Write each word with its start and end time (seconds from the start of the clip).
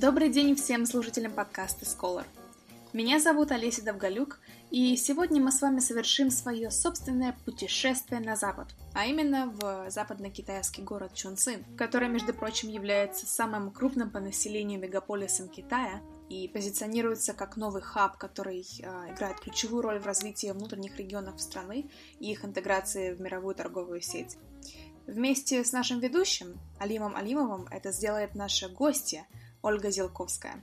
Добрый 0.00 0.28
день 0.28 0.56
всем 0.56 0.86
слушателям 0.86 1.30
подкаста 1.30 1.84
Scholar. 1.84 2.24
Меня 2.92 3.20
зовут 3.20 3.52
Олеся 3.52 3.84
Довголюк, 3.84 4.40
и 4.72 4.96
сегодня 4.96 5.40
мы 5.40 5.52
с 5.52 5.62
вами 5.62 5.78
совершим 5.78 6.32
свое 6.32 6.72
собственное 6.72 7.36
путешествие 7.44 8.20
на 8.20 8.34
запад, 8.34 8.74
а 8.92 9.06
именно 9.06 9.54
в 9.56 9.88
западно-китайский 9.88 10.82
город 10.82 11.14
Чунцин, 11.14 11.62
который, 11.76 12.08
между 12.08 12.34
прочим, 12.34 12.70
является 12.70 13.26
самым 13.26 13.70
крупным 13.70 14.10
по 14.10 14.18
населению 14.18 14.80
мегаполисом 14.80 15.48
Китая 15.48 16.02
и 16.28 16.48
позиционируется 16.48 17.32
как 17.32 17.56
новый 17.56 17.80
хаб, 17.80 18.18
который 18.18 18.66
э, 18.80 19.12
играет 19.12 19.38
ключевую 19.38 19.82
роль 19.82 20.00
в 20.00 20.06
развитии 20.06 20.50
внутренних 20.50 20.98
регионов 20.98 21.40
страны 21.40 21.88
и 22.18 22.32
их 22.32 22.44
интеграции 22.44 23.14
в 23.14 23.20
мировую 23.20 23.54
торговую 23.54 24.00
сеть. 24.00 24.38
Вместе 25.06 25.62
с 25.62 25.70
нашим 25.70 26.00
ведущим 26.00 26.58
Алимом 26.80 27.14
Алимовым 27.14 27.68
это 27.70 27.92
сделает 27.92 28.34
наша 28.34 28.68
гостья– 28.68 29.24
Ольга 29.64 29.90
Зелковская. 29.90 30.62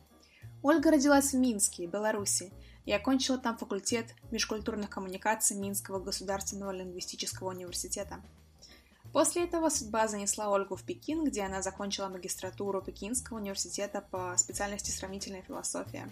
Ольга 0.61 0.91
родилась 0.91 1.33
в 1.33 1.35
Минске, 1.35 1.87
Беларуси, 1.87 2.53
и 2.85 2.91
окончила 2.91 3.39
там 3.39 3.57
факультет 3.57 4.13
межкультурных 4.29 4.91
коммуникаций 4.91 5.57
Минского 5.57 5.99
государственного 5.99 6.69
лингвистического 6.69 7.49
университета. 7.49 8.21
После 9.11 9.43
этого 9.45 9.69
судьба 9.69 10.07
занесла 10.07 10.49
Ольгу 10.49 10.75
в 10.75 10.83
Пекин, 10.83 11.23
где 11.23 11.41
она 11.41 11.63
закончила 11.63 12.09
магистратуру 12.09 12.79
Пекинского 12.83 13.37
университета 13.37 14.05
по 14.11 14.35
специальности 14.37 14.91
сравнительная 14.91 15.41
философия. 15.41 16.07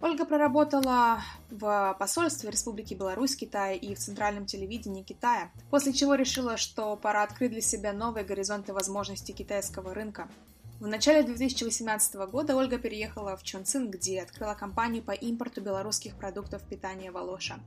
Ольга 0.00 0.24
проработала 0.24 1.20
в 1.50 1.94
посольстве 1.98 2.50
Республики 2.50 2.94
Беларусь 2.94 3.36
Китая 3.36 3.74
и 3.74 3.94
в 3.94 3.98
Центральном 3.98 4.46
телевидении 4.46 5.02
Китая, 5.02 5.52
после 5.70 5.92
чего 5.92 6.14
решила, 6.14 6.56
что 6.56 6.96
пора 6.96 7.22
открыть 7.22 7.52
для 7.52 7.60
себя 7.60 7.92
новые 7.92 8.24
горизонты 8.24 8.72
возможностей 8.72 9.34
китайского 9.34 9.92
рынка– 9.92 10.30
в 10.82 10.88
начале 10.88 11.22
2018 11.22 12.14
года 12.28 12.56
Ольга 12.56 12.76
переехала 12.76 13.36
в 13.36 13.44
Чунцин, 13.44 13.88
где 13.88 14.20
открыла 14.20 14.54
компанию 14.54 15.00
по 15.00 15.12
импорту 15.12 15.60
белорусских 15.60 16.16
продуктов 16.16 16.60
питания 16.64 17.12
«Волоша». 17.12 17.60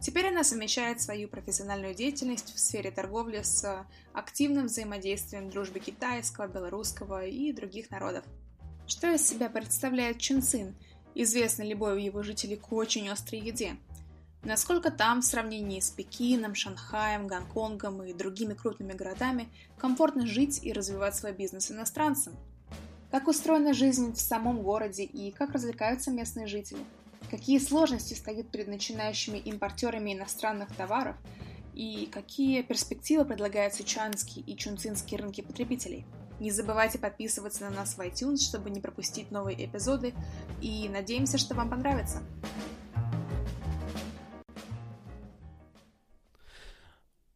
Теперь 0.00 0.26
она 0.26 0.42
совмещает 0.42 1.00
свою 1.00 1.28
профессиональную 1.28 1.94
деятельность 1.94 2.52
в 2.52 2.58
сфере 2.58 2.90
торговли 2.90 3.42
с 3.42 3.86
активным 4.12 4.66
взаимодействием 4.66 5.48
дружбы 5.48 5.78
китайского, 5.78 6.48
белорусского 6.48 7.24
и 7.24 7.52
других 7.52 7.92
народов. 7.92 8.24
Что 8.88 9.14
из 9.14 9.24
себя 9.24 9.48
представляет 9.48 10.18
Чунцин, 10.18 10.74
известный 11.14 11.68
любой 11.68 12.02
его 12.02 12.24
жителей 12.24 12.56
к 12.56 12.72
очень 12.72 13.08
острой 13.08 13.42
еде? 13.42 13.76
Насколько 14.42 14.90
там, 14.90 15.20
в 15.20 15.24
сравнении 15.24 15.78
с 15.78 15.90
Пекином, 15.90 16.56
Шанхаем, 16.56 17.28
Гонконгом 17.28 18.02
и 18.02 18.12
другими 18.12 18.54
крупными 18.54 18.92
городами, 18.92 19.48
комфортно 19.78 20.26
жить 20.26 20.64
и 20.64 20.72
развивать 20.72 21.14
свой 21.14 21.32
бизнес 21.32 21.70
иностранцам? 21.70 22.34
Как 23.10 23.28
устроена 23.28 23.72
жизнь 23.72 24.12
в 24.12 24.20
самом 24.20 24.62
городе 24.62 25.04
и 25.04 25.30
как 25.30 25.52
развлекаются 25.52 26.10
местные 26.10 26.46
жители? 26.46 26.80
Какие 27.30 27.58
сложности 27.58 28.14
стоят 28.14 28.50
перед 28.50 28.66
начинающими 28.66 29.38
импортерами 29.38 30.14
иностранных 30.14 30.74
товаров? 30.74 31.16
И 31.72 32.08
какие 32.10 32.62
перспективы 32.62 33.24
предлагают 33.24 33.74
сычуанские 33.74 34.44
и 34.44 34.56
чунцинские 34.56 35.20
рынки 35.20 35.40
потребителей? 35.40 36.04
Не 36.40 36.50
забывайте 36.50 36.98
подписываться 36.98 37.64
на 37.64 37.70
нас 37.70 37.96
в 37.96 38.00
iTunes, 38.00 38.38
чтобы 38.38 38.70
не 38.70 38.80
пропустить 38.80 39.30
новые 39.30 39.64
эпизоды, 39.64 40.12
и 40.60 40.88
надеемся, 40.88 41.38
что 41.38 41.54
вам 41.54 41.70
понравится. 41.70 42.22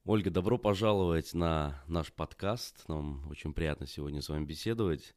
Ольга, 0.05 0.31
добро 0.31 0.59
пожаловать 0.59 1.33
на 1.35 1.81
наш 1.87 2.13
подкаст. 2.13 2.89
Нам 2.89 3.27
очень 3.31 3.53
приятно 3.53 3.87
сегодня 3.87 4.21
с 4.21 4.29
вами 4.29 4.45
беседовать. 4.45 5.15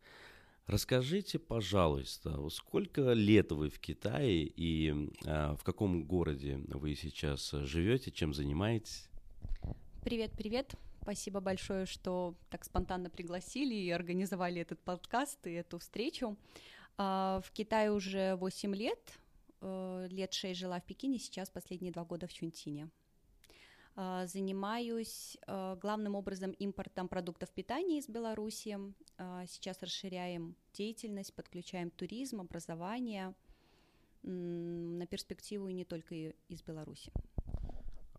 Расскажите, 0.68 1.40
пожалуйста, 1.40 2.50
сколько 2.50 3.12
лет 3.12 3.52
вы 3.52 3.70
в 3.70 3.80
Китае 3.80 4.46
и 4.46 5.12
а, 5.26 5.56
в 5.56 5.64
каком 5.64 6.06
городе 6.06 6.62
вы 6.68 6.96
сейчас 6.96 7.52
живете, 7.52 8.12
чем 8.12 8.34
занимаетесь? 8.34 9.10
Привет, 10.06 10.32
привет. 10.38 10.74
Спасибо 11.02 11.42
большое, 11.42 11.86
что 11.86 12.36
так 12.50 12.64
спонтанно 12.64 13.10
пригласили 13.10 13.76
и 13.76 13.90
организовали 13.90 14.62
этот 14.62 14.80
подкаст 14.80 15.46
и 15.48 15.52
эту 15.52 15.80
встречу. 15.80 16.38
А, 16.98 17.42
в 17.46 17.52
Китае 17.52 17.92
уже 17.92 18.38
8 18.38 18.74
лет, 18.74 19.20
э, 19.60 20.08
лет 20.10 20.34
6 20.34 20.58
жила 20.58 20.80
в 20.80 20.86
Пекине, 20.86 21.20
сейчас 21.20 21.50
последние 21.50 21.92
два 21.92 22.06
года 22.06 22.26
в 22.26 22.34
Чунтине. 22.34 22.90
А, 23.96 24.26
занимаюсь 24.26 25.38
а, 25.46 25.76
главным 25.76 26.16
образом 26.16 26.52
импортом 26.52 27.08
продуктов 27.08 27.52
питания 27.52 28.00
из 28.00 28.10
Беларуси. 28.10 28.78
А, 29.18 29.46
сейчас 29.46 29.84
расширяем 29.84 30.56
деятельность, 30.74 31.34
подключаем 31.36 31.92
туризм, 31.92 32.42
образование 32.42 33.36
на 34.24 35.06
перспективу 35.06 35.68
и 35.68 35.74
не 35.74 35.84
только 35.84 36.16
из 36.16 36.62
Беларуси. 36.64 37.12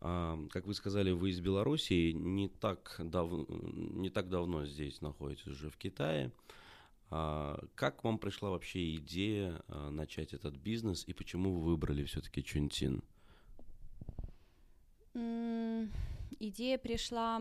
Как 0.00 0.66
вы 0.66 0.74
сказали, 0.74 1.12
вы 1.12 1.30
из 1.30 1.40
Беларуси, 1.40 2.12
не 2.12 2.48
так, 2.48 2.96
дав... 2.98 3.30
не 3.48 4.10
так 4.10 4.28
давно 4.28 4.66
здесь 4.66 5.00
находитесь 5.00 5.46
уже 5.46 5.70
в 5.70 5.78
Китае. 5.78 6.30
Как 7.08 8.04
вам 8.04 8.18
пришла 8.18 8.50
вообще 8.50 8.96
идея 8.96 9.62
начать 9.68 10.34
этот 10.34 10.56
бизнес 10.56 11.04
и 11.06 11.14
почему 11.14 11.54
вы 11.54 11.70
выбрали 11.70 12.04
все-таки 12.04 12.44
Чунтин? 12.44 13.02
Идея 16.46 16.76
пришла 16.76 17.40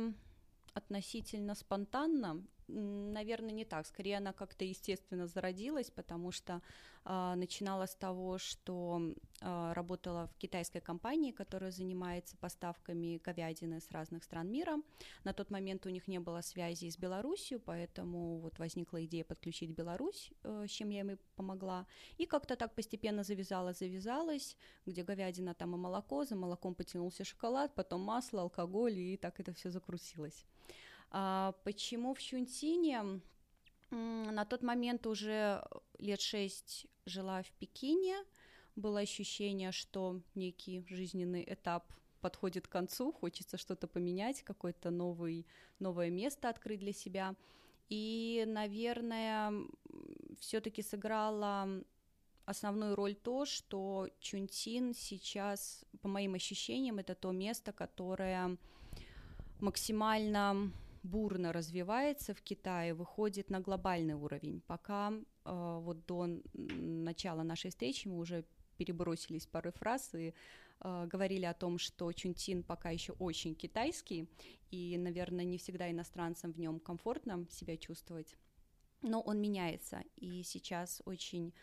относительно 0.74 1.56
спонтанно 1.56 2.42
наверное, 2.68 3.52
не 3.52 3.66
так. 3.66 3.86
Скорее, 3.86 4.18
она 4.18 4.34
как-то 4.34 4.66
естественно 4.66 5.28
зародилась, 5.28 5.90
потому 5.90 6.32
что 6.32 6.62
э, 7.06 7.34
начинала 7.36 7.86
с 7.86 7.96
того, 7.96 8.38
что 8.38 9.02
э, 9.42 9.74
работала 9.74 10.28
в 10.28 10.38
китайской 10.38 10.80
компании, 10.80 11.32
которая 11.32 11.72
занимается 11.72 12.38
поставками 12.38 13.20
говядины 13.24 13.80
с 13.80 13.92
разных 13.92 14.24
стран 14.24 14.52
мира. 14.52 14.78
На 15.24 15.34
тот 15.34 15.52
момент 15.52 15.86
у 15.86 15.90
них 15.90 16.08
не 16.08 16.20
было 16.20 16.42
связи 16.42 16.90
с 16.90 16.98
Беларусью, 16.98 17.60
поэтому 17.60 18.40
вот 18.40 18.60
возникла 18.60 19.04
идея 19.06 19.24
подключить 19.24 19.72
Беларусь, 19.72 20.32
э, 20.44 20.66
с 20.68 20.72
чем 20.72 20.90
я 20.90 21.02
им 21.02 21.18
помогла. 21.36 21.86
И 22.18 22.26
как-то 22.26 22.56
так 22.56 22.74
постепенно 22.76 23.24
завязала, 23.24 23.74
завязалась, 23.74 24.58
где 24.86 25.04
говядина, 25.04 25.54
там 25.54 25.76
и 25.76 25.78
молоко, 25.78 26.26
за 26.26 26.36
молоком 26.36 26.76
потянулся 26.76 27.24
шоколад, 27.24 27.74
потом 27.76 28.02
масло, 28.02 28.42
алкоголь, 28.42 28.98
и 28.98 29.18
так 29.18 29.40
это 29.40 29.54
все 29.54 29.70
закрутилось. 29.70 30.46
А, 31.14 31.54
почему 31.64 32.16
в 32.16 32.22
Чунтине? 32.22 33.22
На 33.92 34.46
тот 34.46 34.64
момент 34.64 35.06
уже 35.06 35.64
лет 36.00 36.20
шесть 36.20 36.88
жила 37.06 37.44
в 37.44 37.52
Пекине, 37.52 38.16
было 38.76 39.02
ощущение, 39.02 39.72
что 39.72 40.22
некий 40.34 40.84
жизненный 40.90 41.44
этап 41.48 41.86
подходит 42.20 42.68
к 42.68 42.72
концу, 42.72 43.12
хочется 43.12 43.58
что-то 43.58 43.88
поменять, 43.88 44.42
какое-то 44.42 44.90
новый, 44.90 45.46
новое 45.78 46.10
место 46.10 46.50
открыть 46.50 46.80
для 46.80 46.94
себя. 46.94 47.36
И, 47.90 48.44
наверное, 48.48 49.54
все-таки 50.40 50.82
сыграла 50.82 51.84
основную 52.46 52.96
роль 52.96 53.14
то, 53.14 53.46
что 53.46 54.10
Чунтин 54.20 54.96
сейчас, 54.96 55.86
по 56.02 56.08
моим 56.08 56.34
ощущениям, 56.34 56.98
это 56.98 57.14
то 57.14 57.32
место, 57.32 57.72
которое 57.72 58.58
максимально 59.60 60.72
бурно 61.04 61.52
развивается 61.52 62.34
в 62.34 62.42
Китае, 62.42 62.94
выходит 62.94 63.50
на 63.50 63.60
глобальный 63.60 64.16
уровень. 64.16 64.62
Пока 64.62 65.12
э, 65.12 65.80
вот 65.82 66.06
до 66.06 66.28
начала 66.54 67.44
нашей 67.44 67.70
встречи 67.70 68.08
мы 68.08 68.18
уже 68.18 68.46
перебросились 68.78 69.46
пары 69.46 69.72
фраз 69.72 70.16
и 70.16 70.34
э, 70.80 71.08
говорили 71.08 71.46
о 71.46 71.54
том, 71.54 71.78
что 71.78 72.12
Чунтин 72.12 72.64
пока 72.64 72.90
еще 72.90 73.14
очень 73.14 73.56
китайский, 73.56 74.30
и, 74.72 74.98
наверное, 74.98 75.46
не 75.46 75.58
всегда 75.58 75.92
иностранцам 75.92 76.54
в 76.54 76.60
нем 76.60 76.80
комфортно 76.80 77.46
себя 77.50 77.78
чувствовать, 77.78 78.36
но 79.02 79.22
он 79.22 79.42
меняется, 79.42 80.04
и 80.16 80.42
сейчас 80.44 81.02
очень 81.06 81.54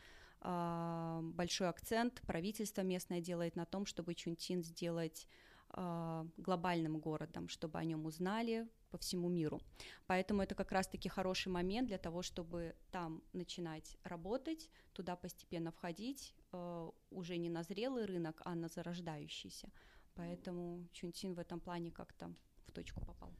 э, 0.43 1.21
большой 1.23 1.69
акцент 1.69 2.21
правительство 2.27 2.83
местное 2.83 3.21
делает 3.21 3.57
на 3.57 3.65
том, 3.65 3.87
чтобы 3.87 4.15
Чунтин 4.15 4.63
сделать 4.63 5.27
э, 5.73 6.25
глобальным 6.37 6.99
городом, 6.99 7.49
чтобы 7.49 7.79
о 7.79 7.85
нем 7.85 8.05
узнали, 8.05 8.69
по 8.91 8.99
всему 8.99 9.29
миру. 9.29 9.61
Поэтому 10.07 10.43
это 10.43 10.55
как 10.55 10.73
раз-таки 10.73 11.09
хороший 11.09 11.49
момент 11.49 11.89
для 11.89 11.99
того, 11.99 12.23
чтобы 12.23 12.75
там 12.91 13.23
начинать 13.33 13.97
работать, 14.05 14.69
туда 14.93 15.17
постепенно 15.17 15.71
входить, 15.71 16.35
э, 16.53 16.91
уже 17.11 17.37
не 17.39 17.51
на 17.51 17.63
зрелый 17.63 18.05
рынок, 18.07 18.43
а 18.45 18.55
на 18.55 18.69
зарождающийся. 18.69 19.69
Поэтому 20.15 20.89
Чунтин 20.93 21.35
в 21.35 21.39
этом 21.39 21.61
плане 21.61 21.91
как-то 21.91 22.35
в 22.67 22.73
точку 22.73 23.01
попал. 23.05 23.33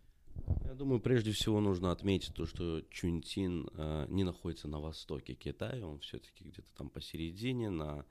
Я 0.65 0.75
думаю, 0.75 1.01
прежде 1.01 1.33
всего 1.33 1.61
нужно 1.61 1.91
отметить 1.91 2.35
то, 2.35 2.47
что 2.47 2.81
Чунтин 2.91 3.69
э, 3.75 4.07
не 4.09 4.25
находится 4.25 4.69
на 4.69 4.81
востоке 4.81 5.35
Китая, 5.35 5.87
он 5.87 5.99
все-таки 5.99 6.45
где-то 6.45 6.73
там 6.77 6.91
посередине, 6.91 7.71
на 7.71 8.05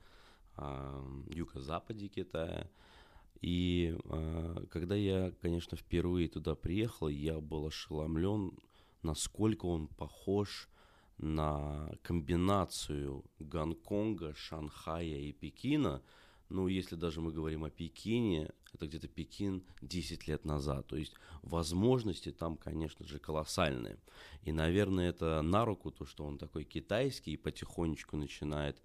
э, 0.56 1.22
юго-западе 1.30 2.08
Китая. 2.08 2.68
И 3.40 3.96
э, 4.04 4.64
когда 4.70 4.94
я, 4.94 5.32
конечно, 5.40 5.76
впервые 5.76 6.28
туда 6.28 6.54
приехал, 6.54 7.08
я 7.08 7.40
был 7.40 7.66
ошеломлен, 7.66 8.52
насколько 9.02 9.66
он 9.66 9.88
похож 9.88 10.68
на 11.16 11.90
комбинацию 12.02 13.24
Гонконга, 13.38 14.34
Шанхая 14.34 15.04
и 15.04 15.32
Пекина. 15.32 16.02
Ну, 16.48 16.66
если 16.66 16.96
даже 16.96 17.20
мы 17.20 17.32
говорим 17.32 17.64
о 17.64 17.70
Пекине, 17.70 18.50
это 18.72 18.86
где-то 18.86 19.08
Пекин 19.08 19.62
10 19.82 20.26
лет 20.26 20.44
назад. 20.44 20.86
То 20.88 20.96
есть 20.96 21.14
возможности 21.42 22.32
там, 22.32 22.56
конечно 22.56 23.06
же, 23.06 23.18
колоссальные. 23.18 23.98
И, 24.42 24.52
наверное, 24.52 25.10
это 25.10 25.42
на 25.42 25.64
руку 25.64 25.90
то, 25.90 26.04
что 26.06 26.24
он 26.24 26.38
такой 26.38 26.64
китайский 26.64 27.32
и 27.32 27.36
потихонечку 27.36 28.16
начинает 28.16 28.82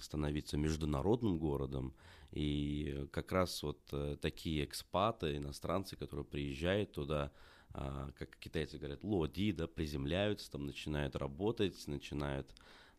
становиться 0.00 0.56
международным 0.56 1.38
городом. 1.38 1.94
И 2.32 3.06
как 3.10 3.32
раз 3.32 3.62
вот 3.62 3.80
э, 3.92 4.16
такие 4.20 4.64
экспаты, 4.64 5.36
иностранцы, 5.36 5.96
которые 5.96 6.26
приезжают 6.26 6.92
туда, 6.92 7.32
а, 7.72 8.10
как 8.18 8.36
китайцы 8.36 8.78
говорят, 8.78 9.04
лоди, 9.04 9.52
да, 9.52 9.66
приземляются, 9.66 10.50
там 10.50 10.66
начинают 10.66 11.16
работать, 11.16 11.86
начинают 11.86 12.54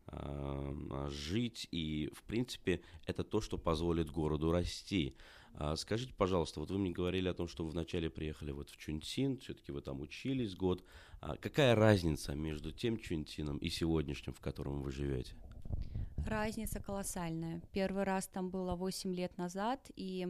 а, 0.06 1.08
жить, 1.10 1.68
и, 1.70 2.10
в 2.14 2.22
принципе, 2.22 2.80
это 3.06 3.24
то, 3.24 3.40
что 3.40 3.58
позволит 3.58 4.10
городу 4.10 4.52
расти. 4.52 5.16
А, 5.54 5.76
скажите, 5.76 6.14
пожалуйста, 6.14 6.60
вот 6.60 6.70
вы 6.70 6.78
мне 6.78 6.92
говорили 6.92 7.28
о 7.28 7.34
том, 7.34 7.48
что 7.48 7.64
вы 7.64 7.70
вначале 7.70 8.10
приехали 8.10 8.52
вот 8.52 8.70
в 8.70 8.76
Чунцин, 8.76 9.38
все-таки 9.38 9.72
вы 9.72 9.80
там 9.80 10.00
учились 10.00 10.54
год. 10.54 10.84
Какая 11.40 11.74
разница 11.74 12.34
между 12.34 12.72
тем 12.72 12.96
Чунцином 12.96 13.58
и 13.58 13.68
сегодняшним, 13.68 14.32
в 14.32 14.40
котором 14.40 14.82
вы 14.82 14.90
живете? 14.90 15.34
Разница 16.26 16.80
колоссальная. 16.80 17.60
Первый 17.72 18.04
раз 18.04 18.26
там 18.28 18.50
было 18.50 18.74
8 18.76 19.14
лет 19.14 19.36
назад, 19.38 19.90
и 19.96 20.28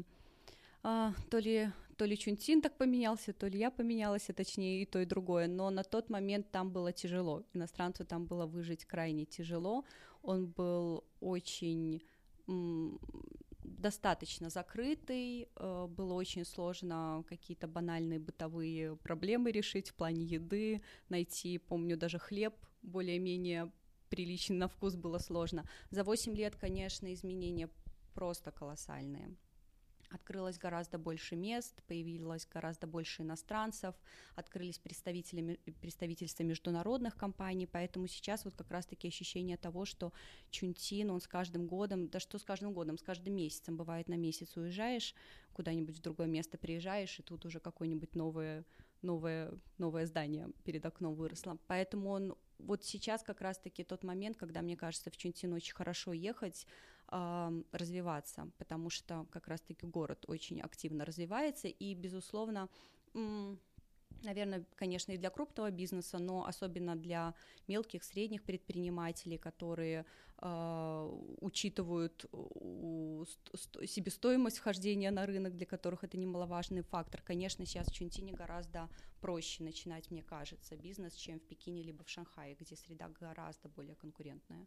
а, 0.82 1.12
то 1.30 1.38
ли 1.38 1.70
то 1.96 2.06
ли 2.06 2.16
Чунтин 2.16 2.62
так 2.62 2.78
поменялся, 2.78 3.34
то 3.34 3.46
ли 3.46 3.58
я 3.58 3.70
поменялась, 3.70 4.30
а 4.30 4.32
точнее 4.32 4.80
и 4.80 4.86
то, 4.86 5.00
и 5.00 5.04
другое. 5.04 5.48
Но 5.48 5.68
на 5.68 5.84
тот 5.84 6.08
момент 6.08 6.50
там 6.50 6.70
было 6.70 6.92
тяжело. 6.92 7.44
Иностранцу 7.52 8.06
там 8.06 8.24
было 8.24 8.46
выжить 8.46 8.86
крайне 8.86 9.26
тяжело. 9.26 9.84
Он 10.22 10.46
был 10.46 11.04
очень 11.20 12.02
достаточно 13.62 14.48
закрытый, 14.48 15.48
э, 15.56 15.86
было 15.88 16.14
очень 16.14 16.46
сложно 16.46 17.22
какие-то 17.28 17.68
банальные 17.68 18.18
бытовые 18.18 18.96
проблемы 18.96 19.52
решить 19.52 19.90
в 19.90 19.94
плане 19.94 20.24
еды, 20.24 20.82
найти, 21.10 21.58
помню, 21.58 21.96
даже 21.96 22.18
хлеб 22.18 22.54
более-менее 22.82 23.70
приличный 24.10 24.56
на 24.56 24.68
вкус 24.68 24.96
было 24.96 25.18
сложно. 25.18 25.64
За 25.90 26.04
8 26.04 26.34
лет, 26.36 26.56
конечно, 26.56 27.12
изменения 27.14 27.70
просто 28.14 28.50
колоссальные 28.50 29.36
открылось 30.10 30.58
гораздо 30.58 30.98
больше 30.98 31.36
мест, 31.36 31.82
появилось 31.86 32.46
гораздо 32.46 32.86
больше 32.86 33.22
иностранцев, 33.22 33.94
открылись 34.34 34.78
представители, 34.78 35.60
представительства 35.80 36.42
международных 36.42 37.16
компаний, 37.16 37.66
поэтому 37.66 38.08
сейчас 38.08 38.44
вот 38.44 38.56
как 38.56 38.70
раз-таки 38.70 39.08
ощущение 39.08 39.56
того, 39.56 39.84
что 39.84 40.12
Чунтин, 40.50 41.10
он 41.10 41.20
с 41.20 41.28
каждым 41.28 41.66
годом, 41.66 42.08
да 42.08 42.20
что 42.20 42.38
с 42.38 42.44
каждым 42.44 42.72
годом, 42.72 42.98
с 42.98 43.02
каждым 43.02 43.34
месяцем, 43.34 43.76
бывает 43.76 44.08
на 44.08 44.14
месяц 44.14 44.56
уезжаешь, 44.56 45.14
куда-нибудь 45.52 45.96
в 45.96 46.02
другое 46.02 46.26
место 46.26 46.58
приезжаешь, 46.58 47.18
и 47.18 47.22
тут 47.22 47.44
уже 47.46 47.60
какое-нибудь 47.60 48.14
новое, 48.14 48.64
новое, 49.02 49.52
новое 49.78 50.06
здание 50.06 50.48
перед 50.64 50.84
окном 50.84 51.14
выросло. 51.14 51.58
Поэтому 51.66 52.10
он 52.10 52.34
вот 52.66 52.84
сейчас 52.84 53.22
как 53.22 53.40
раз-таки 53.40 53.84
тот 53.84 54.04
момент, 54.04 54.36
когда, 54.36 54.62
мне 54.62 54.76
кажется, 54.76 55.10
в 55.10 55.16
Чунтин 55.16 55.52
очень 55.52 55.74
хорошо 55.74 56.12
ехать, 56.12 56.66
развиваться, 57.72 58.48
потому 58.56 58.88
что 58.88 59.26
как 59.30 59.48
раз-таки 59.48 59.84
город 59.84 60.24
очень 60.28 60.60
активно 60.60 61.04
развивается, 61.04 61.66
и, 61.66 61.94
безусловно, 61.94 62.68
наверное, 64.22 64.64
конечно, 64.76 65.12
и 65.12 65.16
для 65.16 65.30
крупного 65.30 65.70
бизнеса, 65.70 66.18
но 66.18 66.44
особенно 66.46 66.96
для 66.96 67.34
мелких, 67.68 68.04
средних 68.04 68.42
предпринимателей, 68.42 69.38
которые 69.38 70.04
э, 70.38 71.18
учитывают 71.40 72.26
себестоимость 73.86 74.58
вхождения 74.58 75.10
на 75.10 75.26
рынок, 75.26 75.56
для 75.56 75.66
которых 75.66 76.04
это 76.04 76.18
немаловажный 76.18 76.82
фактор. 76.82 77.22
Конечно, 77.22 77.66
сейчас 77.66 77.88
в 77.88 77.94
Чунтине 77.94 78.32
гораздо 78.32 78.88
проще 79.20 79.62
начинать, 79.64 80.10
мне 80.10 80.22
кажется, 80.22 80.76
бизнес, 80.76 81.14
чем 81.14 81.38
в 81.38 81.42
Пекине 81.42 81.82
либо 81.82 82.04
в 82.04 82.08
Шанхае, 82.08 82.54
где 82.54 82.76
среда 82.76 83.08
гораздо 83.20 83.68
более 83.68 83.94
конкурентная. 83.94 84.66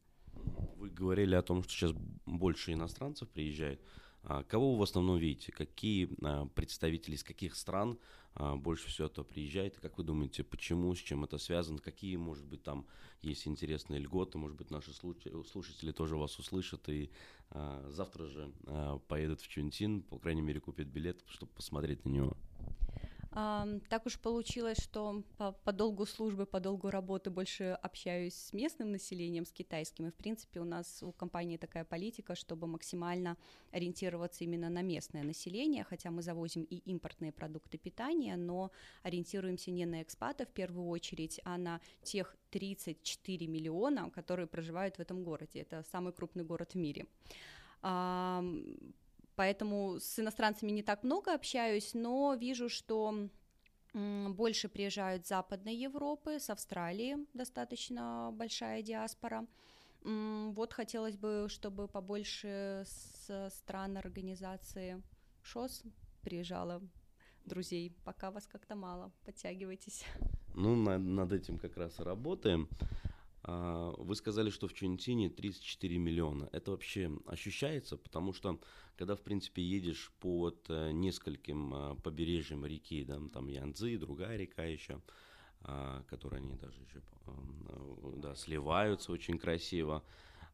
Вы 0.78 0.90
говорили 0.90 1.36
о 1.36 1.42
том, 1.42 1.64
что 1.64 1.72
сейчас 1.72 1.92
больше 2.26 2.74
иностранцев 2.74 3.30
приезжает. 3.30 3.80
А 4.24 4.44
кого 4.44 4.74
вы 4.74 4.80
в 4.80 4.84
основном 4.84 5.18
видите? 5.18 5.52
Какие 5.52 6.10
а, 6.24 6.46
представители 6.48 7.16
из 7.16 7.24
каких 7.24 7.56
стран 7.56 8.00
а, 8.36 8.56
больше 8.56 8.88
всего 8.88 9.08
это 9.08 9.24
приезжает? 9.24 9.78
И 9.78 9.82
как 9.82 9.98
вы 9.98 10.06
думаете, 10.06 10.44
почему, 10.44 10.96
с 10.96 11.00
чем 11.00 11.26
это 11.26 11.38
связано? 11.38 11.80
Какие, 11.80 12.16
может 12.16 12.46
быть, 12.46 12.64
там 12.64 12.86
есть 13.22 13.48
интересные 13.48 14.00
льготы? 14.00 14.38
Может 14.38 14.58
быть, 14.58 14.72
наши 14.72 14.94
слушатели 14.94 15.92
тоже 15.92 16.16
вас 16.16 16.40
услышат 16.40 16.88
и 16.90 17.10
завтра 17.90 18.26
же 18.26 18.52
поедут 19.08 19.42
в 19.42 19.48
Чунтин, 19.48 20.02
по 20.02 20.18
крайней 20.18 20.42
мере, 20.42 20.60
купят 20.60 20.88
билет, 20.88 21.24
чтобы 21.28 21.52
посмотреть 21.52 22.04
на 22.04 22.10
него. 22.10 22.38
Так 23.34 24.06
уж 24.06 24.20
получилось, 24.20 24.78
что 24.80 25.24
по, 25.38 25.54
по 25.54 25.72
долгу 25.72 26.06
службы, 26.06 26.46
по 26.46 26.60
долгу 26.60 26.92
работы 26.92 27.32
больше 27.32 27.78
общаюсь 27.82 28.36
с 28.36 28.54
местным 28.54 28.92
населением, 28.92 29.46
с 29.46 29.52
китайским, 29.52 30.06
и 30.06 30.12
в 30.12 30.16
принципе 30.16 30.60
у 30.60 30.66
нас 30.66 31.02
у 31.02 31.12
компании 31.12 31.58
такая 31.58 31.84
политика, 31.84 32.36
чтобы 32.36 32.68
максимально 32.68 33.36
ориентироваться 33.72 34.44
именно 34.44 34.70
на 34.70 34.84
местное 34.84 35.24
население, 35.24 35.84
хотя 35.84 36.12
мы 36.12 36.22
завозим 36.22 36.64
и 36.64 36.76
импортные 36.76 37.32
продукты 37.32 37.80
питания, 37.80 38.36
но 38.38 38.72
ориентируемся 39.02 39.72
не 39.72 39.88
на 39.88 40.04
экспатов 40.04 40.50
в 40.50 40.54
первую 40.54 40.88
очередь, 40.90 41.40
а 41.44 41.58
на 41.58 41.82
тех 42.04 42.36
34 42.52 43.48
миллиона, 43.48 44.12
которые 44.12 44.46
проживают 44.46 44.98
в 44.98 45.00
этом 45.00 45.24
городе. 45.24 45.62
Это 45.62 45.84
самый 45.92 46.14
крупный 46.14 46.44
город 46.44 46.74
в 46.74 46.78
мире. 46.78 47.08
Поэтому 49.36 50.00
с 50.00 50.20
иностранцами 50.20 50.72
не 50.72 50.84
так 50.84 51.04
много 51.04 51.34
общаюсь, 51.34 51.94
но 51.94 52.36
вижу, 52.36 52.70
что 52.70 53.30
больше 53.94 54.70
приезжают 54.70 55.26
с 55.26 55.30
Западной 55.30 55.76
Европы, 55.76 56.40
с 56.40 56.50
Австралии 56.50 57.18
достаточно 57.34 58.32
большая 58.34 58.82
диаспора. 58.82 59.46
Вот 60.02 60.74
хотелось 60.74 61.16
бы, 61.16 61.48
чтобы 61.48 61.88
побольше 61.88 62.84
с 62.86 63.50
стран 63.52 63.98
организации 63.98 65.02
ШОС 65.42 65.84
приезжало 66.22 66.82
друзей. 67.46 67.96
Пока 68.04 68.32
вас 68.32 68.48
как-то 68.48 68.76
мало, 68.76 69.12
подтягивайтесь. 69.26 70.06
Ну, 70.56 70.76
над, 70.76 71.02
над 71.02 71.32
этим 71.32 71.58
как 71.58 71.78
раз 71.78 72.00
и 72.00 72.04
работаем. 72.04 72.68
А, 73.44 73.94
вы 73.98 74.16
сказали, 74.16 74.50
что 74.50 74.68
в 74.68 74.74
Чунтине 74.74 75.30
34 75.30 75.98
миллиона. 75.98 76.50
Это 76.52 76.72
вообще 76.72 77.12
ощущается, 77.26 77.98
потому 77.98 78.34
что 78.34 78.60
когда, 78.96 79.16
в 79.16 79.22
принципе, 79.22 79.62
едешь 79.62 80.12
по 80.20 80.40
вот 80.40 80.66
э, 80.70 80.92
нескольким 80.92 81.74
а, 81.74 81.96
побережьям 81.96 82.66
реки, 82.66 83.04
да, 83.04 83.20
там 83.34 83.48
Янцзы, 83.48 83.98
другая 83.98 84.38
река 84.38 84.64
еще, 84.64 85.02
а, 85.62 86.04
которые 86.04 86.40
они 86.40 86.56
даже 86.56 86.82
еще 86.82 87.02
да, 88.18 88.36
сливаются 88.36 89.12
очень 89.12 89.40
красиво, 89.40 90.04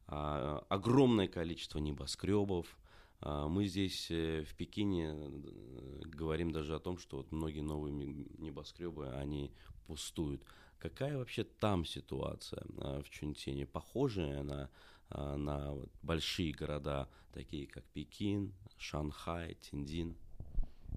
огромное 0.06 1.28
количество 1.28 1.78
небоскребов. 1.78 2.78
Мы 3.22 3.66
здесь 3.66 4.10
э, 4.10 4.44
в 4.44 4.54
Пекине 4.54 5.12
э, 5.12 6.00
говорим 6.04 6.52
даже 6.52 6.74
о 6.74 6.78
том, 6.78 6.96
что 6.96 7.18
вот 7.18 7.32
многие 7.32 7.60
новые 7.60 7.92
небоскребы, 7.92 9.08
они 9.10 9.52
пустуют. 9.86 10.42
Какая 10.80 11.18
вообще 11.18 11.44
там 11.44 11.84
ситуация 11.84 12.64
а, 12.78 13.02
в 13.02 13.10
Чунтине? 13.10 13.66
Похожая 13.66 14.40
она 14.40 14.70
а, 15.10 15.36
на 15.36 15.74
вот 15.74 15.90
большие 16.02 16.52
города, 16.52 17.08
такие 17.32 17.66
как 17.66 17.84
Пекин, 17.84 18.54
Шанхай, 18.78 19.56
Тиндин? 19.60 20.16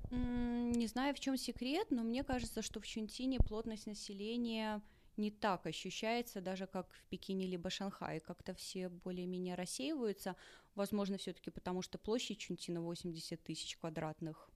Не 0.10 0.88
знаю, 0.88 1.14
в 1.14 1.20
чем 1.20 1.38
секрет, 1.38 1.88
но 1.90 2.04
мне 2.04 2.24
кажется, 2.24 2.62
что 2.62 2.80
в 2.80 2.88
Чунтине 2.88 3.40
плотность 3.40 3.88
населения 3.88 4.82
не 5.18 5.32
так 5.32 5.66
ощущается, 5.66 6.40
даже 6.40 6.66
как 6.66 6.90
в 6.94 7.06
Пекине 7.10 7.46
либо 7.46 7.70
Шанхае. 7.70 8.22
Как-то 8.22 8.54
все 8.54 8.90
более-менее 8.90 9.56
рассеиваются. 9.56 10.36
Возможно, 10.76 11.18
все-таки 11.18 11.52
потому, 11.52 11.82
что 11.82 11.98
площадь 11.98 12.40
Чунтина 12.40 12.82
80 12.82 13.44
тысяч 13.44 13.78
квадратных 13.78 14.50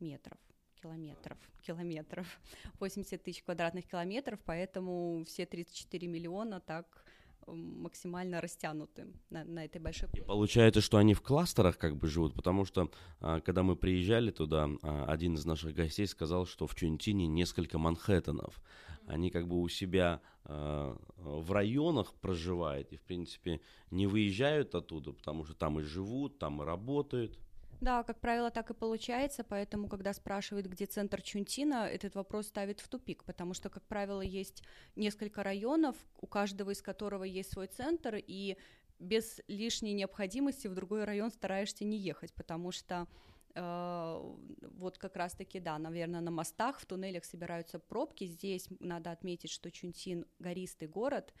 метров 0.00 0.38
километров, 0.82 1.38
километров, 1.62 2.40
80 2.80 3.22
тысяч 3.22 3.42
квадратных 3.42 3.86
километров, 3.86 4.40
поэтому 4.44 5.24
все 5.26 5.46
34 5.46 6.08
миллиона 6.08 6.60
так 6.60 7.04
максимально 7.46 8.40
растянуты 8.40 9.06
на, 9.30 9.44
на 9.44 9.64
этой 9.64 9.80
большой 9.80 10.08
площади. 10.08 10.24
И 10.24 10.28
получается, 10.28 10.80
что 10.80 10.98
они 10.98 11.14
в 11.14 11.22
кластерах 11.22 11.78
как 11.78 11.96
бы 11.96 12.06
живут, 12.06 12.34
потому 12.34 12.64
что 12.64 12.90
а, 13.20 13.40
когда 13.40 13.62
мы 13.62 13.76
приезжали 13.76 14.30
туда, 14.30 14.68
а, 14.82 15.06
один 15.06 15.34
из 15.34 15.44
наших 15.44 15.74
гостей 15.74 16.06
сказал, 16.06 16.46
что 16.46 16.66
в 16.66 16.74
Чунтине 16.74 17.26
несколько 17.26 17.78
Манхэттенов. 17.78 18.60
Они 19.06 19.30
как 19.30 19.48
бы 19.48 19.60
у 19.60 19.68
себя 19.68 20.20
а, 20.44 20.96
в 21.16 21.50
районах 21.50 22.14
проживают 22.14 22.92
и, 22.92 22.96
в 22.96 23.02
принципе, 23.02 23.60
не 23.90 24.06
выезжают 24.06 24.74
оттуда, 24.74 25.12
потому 25.12 25.44
что 25.44 25.54
там 25.54 25.80
и 25.80 25.82
живут, 25.82 26.38
там 26.38 26.62
и 26.62 26.64
работают. 26.64 27.38
Да, 27.82 28.04
как 28.04 28.20
правило, 28.20 28.52
так 28.52 28.70
и 28.70 28.74
получается, 28.74 29.42
поэтому, 29.42 29.88
когда 29.88 30.12
спрашивают, 30.12 30.66
где 30.66 30.86
центр 30.86 31.20
Чунтина, 31.20 31.88
этот 31.88 32.14
вопрос 32.14 32.46
ставит 32.46 32.78
в 32.78 32.86
тупик, 32.86 33.24
потому 33.24 33.54
что, 33.54 33.70
как 33.70 33.82
правило, 33.88 34.20
есть 34.20 34.62
несколько 34.94 35.42
районов, 35.42 35.96
у 36.20 36.28
каждого 36.28 36.70
из 36.70 36.80
которого 36.80 37.24
есть 37.24 37.50
свой 37.50 37.66
центр, 37.66 38.22
и 38.24 38.56
без 39.00 39.40
лишней 39.48 39.94
необходимости 39.94 40.68
в 40.68 40.74
другой 40.74 41.02
район 41.02 41.32
стараешься 41.32 41.84
не 41.84 41.98
ехать, 41.98 42.32
потому 42.34 42.70
что 42.70 43.08
э, 43.56 44.36
вот 44.78 44.98
как 44.98 45.16
раз-таки, 45.16 45.58
да, 45.58 45.76
наверное, 45.76 46.20
на 46.20 46.30
мостах, 46.30 46.78
в 46.78 46.86
туннелях 46.86 47.24
собираются 47.24 47.80
пробки. 47.80 48.26
Здесь 48.26 48.68
надо 48.78 49.10
отметить, 49.10 49.50
что 49.50 49.72
Чунтин— 49.72 50.24
гористый 50.38 50.86
город, 50.86 51.34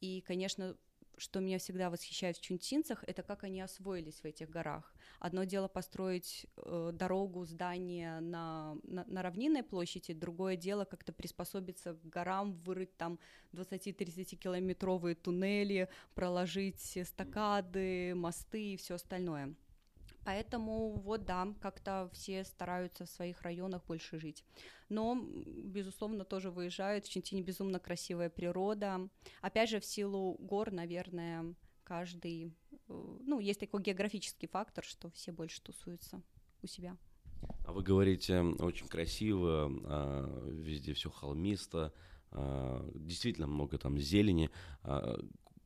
и, 0.00 0.20
конечно, 0.20 0.76
что 1.18 1.40
меня 1.40 1.58
всегда 1.58 1.90
восхищает 1.90 2.36
в 2.36 2.40
чунтинцах, 2.40 3.04
это 3.06 3.22
как 3.22 3.44
они 3.44 3.60
освоились 3.60 4.20
в 4.20 4.24
этих 4.24 4.48
горах. 4.48 4.94
Одно 5.18 5.44
дело 5.44 5.68
построить 5.68 6.46
э, 6.56 6.90
дорогу, 6.92 7.44
здание 7.44 8.20
на, 8.20 8.76
на, 8.84 9.04
на 9.04 9.22
равнинной 9.22 9.62
площади, 9.62 10.12
другое 10.12 10.56
дело 10.56 10.84
как-то 10.84 11.12
приспособиться 11.12 11.94
к 11.94 12.04
горам, 12.04 12.54
вырыть 12.64 12.96
там 12.96 13.18
20-30 13.52 14.36
километровые 14.36 15.14
туннели, 15.14 15.88
проложить 16.14 16.96
эстакады, 16.96 18.14
мосты 18.14 18.74
и 18.74 18.76
все 18.76 18.94
остальное. 18.94 19.54
Поэтому 20.28 20.90
вот 20.90 21.24
да, 21.24 21.54
как-то 21.58 22.10
все 22.12 22.44
стараются 22.44 23.06
в 23.06 23.08
своих 23.08 23.40
районах 23.40 23.86
больше 23.86 24.18
жить. 24.18 24.44
Но, 24.90 25.18
безусловно, 25.64 26.26
тоже 26.26 26.50
выезжают. 26.50 27.06
В 27.06 27.08
Чентине 27.08 27.40
безумно 27.40 27.78
красивая 27.78 28.28
природа. 28.28 29.08
Опять 29.40 29.70
же, 29.70 29.80
в 29.80 29.86
силу 29.86 30.34
гор, 30.34 30.70
наверное, 30.70 31.54
каждый... 31.82 32.52
Э, 32.72 33.16
ну, 33.24 33.40
есть 33.40 33.58
такой 33.58 33.82
географический 33.82 34.48
фактор, 34.48 34.84
что 34.84 35.08
все 35.12 35.32
больше 35.32 35.62
тусуются 35.62 36.20
у 36.62 36.66
себя. 36.66 36.98
А 37.64 37.72
вы 37.72 37.82
говорите 37.82 38.42
очень 38.42 38.86
красиво, 38.86 39.72
а, 39.86 40.50
везде 40.50 40.92
все 40.92 41.08
холмисто, 41.08 41.94
а, 42.32 42.86
действительно 42.94 43.46
много 43.46 43.78
там 43.78 43.98
зелени. 43.98 44.50
А, 44.82 45.18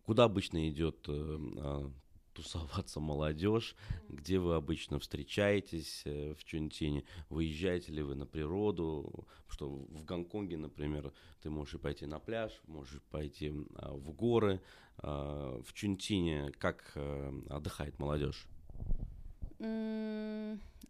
куда 0.04 0.22
обычно 0.22 0.68
идет 0.68 1.04
э, 1.08 1.90
тусоваться 2.32 3.00
молодежь, 3.00 3.76
где 4.08 4.38
вы 4.38 4.54
обычно 4.54 4.98
встречаетесь 4.98 6.02
э, 6.04 6.34
в 6.34 6.44
Чунтине, 6.44 7.04
выезжаете 7.28 7.92
ли 7.92 8.02
вы 8.02 8.14
на 8.14 8.26
природу, 8.26 9.26
что 9.48 9.68
в 9.68 10.04
Гонконге, 10.04 10.56
например, 10.56 11.12
ты 11.42 11.50
можешь 11.50 11.80
пойти 11.80 12.06
на 12.06 12.18
пляж, 12.18 12.52
можешь 12.66 13.02
пойти 13.10 13.52
а, 13.74 13.92
в 13.92 14.12
горы, 14.12 14.60
а, 14.98 15.60
в 15.62 15.72
Чунтине 15.72 16.52
как 16.58 16.92
э, 16.94 17.32
отдыхает 17.50 17.98
молодежь? 17.98 18.46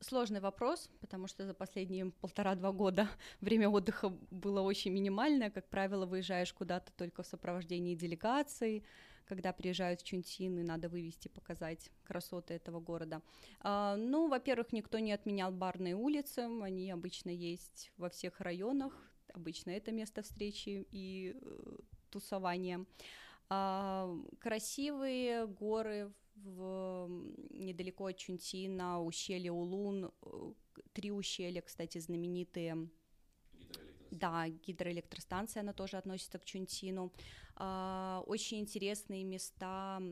Сложный 0.01 0.41
вопрос, 0.41 0.91
потому 1.01 1.29
что 1.29 1.47
за 1.47 1.55
последние 1.55 2.11
полтора-два 2.11 2.73
года 2.73 3.09
время 3.41 3.69
отдыха 3.69 4.09
было 4.31 4.63
очень 4.63 4.93
минимальное. 4.93 5.51
Как 5.51 5.69
правило, 5.69 6.07
выезжаешь 6.07 6.53
куда-то 6.53 6.91
только 6.93 7.23
в 7.23 7.27
сопровождении 7.27 7.95
делегаций, 7.95 8.85
когда 9.27 9.53
приезжают 9.53 10.01
в 10.01 10.05
Чунтин, 10.05 10.59
и 10.59 10.63
надо 10.63 10.89
вывести, 10.89 11.29
показать 11.29 11.91
красоты 12.05 12.55
этого 12.55 12.81
города. 12.81 13.23
А, 13.61 13.97
ну, 13.97 14.29
во-первых, 14.29 14.73
никто 14.73 14.99
не 14.99 15.13
отменял 15.13 15.53
барные 15.53 15.95
улицы, 15.95 16.49
они 16.63 16.91
обычно 16.91 17.31
есть 17.31 17.93
во 17.97 18.09
всех 18.09 18.41
районах, 18.41 18.93
обычно 19.35 19.71
это 19.71 19.93
место 19.93 20.23
встречи 20.23 20.87
и 20.91 21.37
э, 21.41 21.77
тусования. 22.11 22.87
А, 23.49 24.11
красивые 24.41 25.47
горы 25.47 26.13
в, 26.35 27.09
недалеко 27.51 28.07
от 28.07 28.17
Чунтина, 28.17 29.03
ущелье 29.03 29.53
Улун, 29.53 30.13
э, 30.23 30.53
три 30.93 31.11
ущелья, 31.11 31.63
кстати, 31.63 31.99
знаменитые 31.99 32.89
да, 34.13 34.49
гидроэлектростанция, 34.49 35.63
она 35.63 35.73
тоже 35.73 35.97
относится 35.97 36.39
к 36.39 36.45
Чунтину. 36.45 37.13
А, 37.57 38.23
очень 38.27 38.61
интересные 38.61 39.25
места 39.25 40.03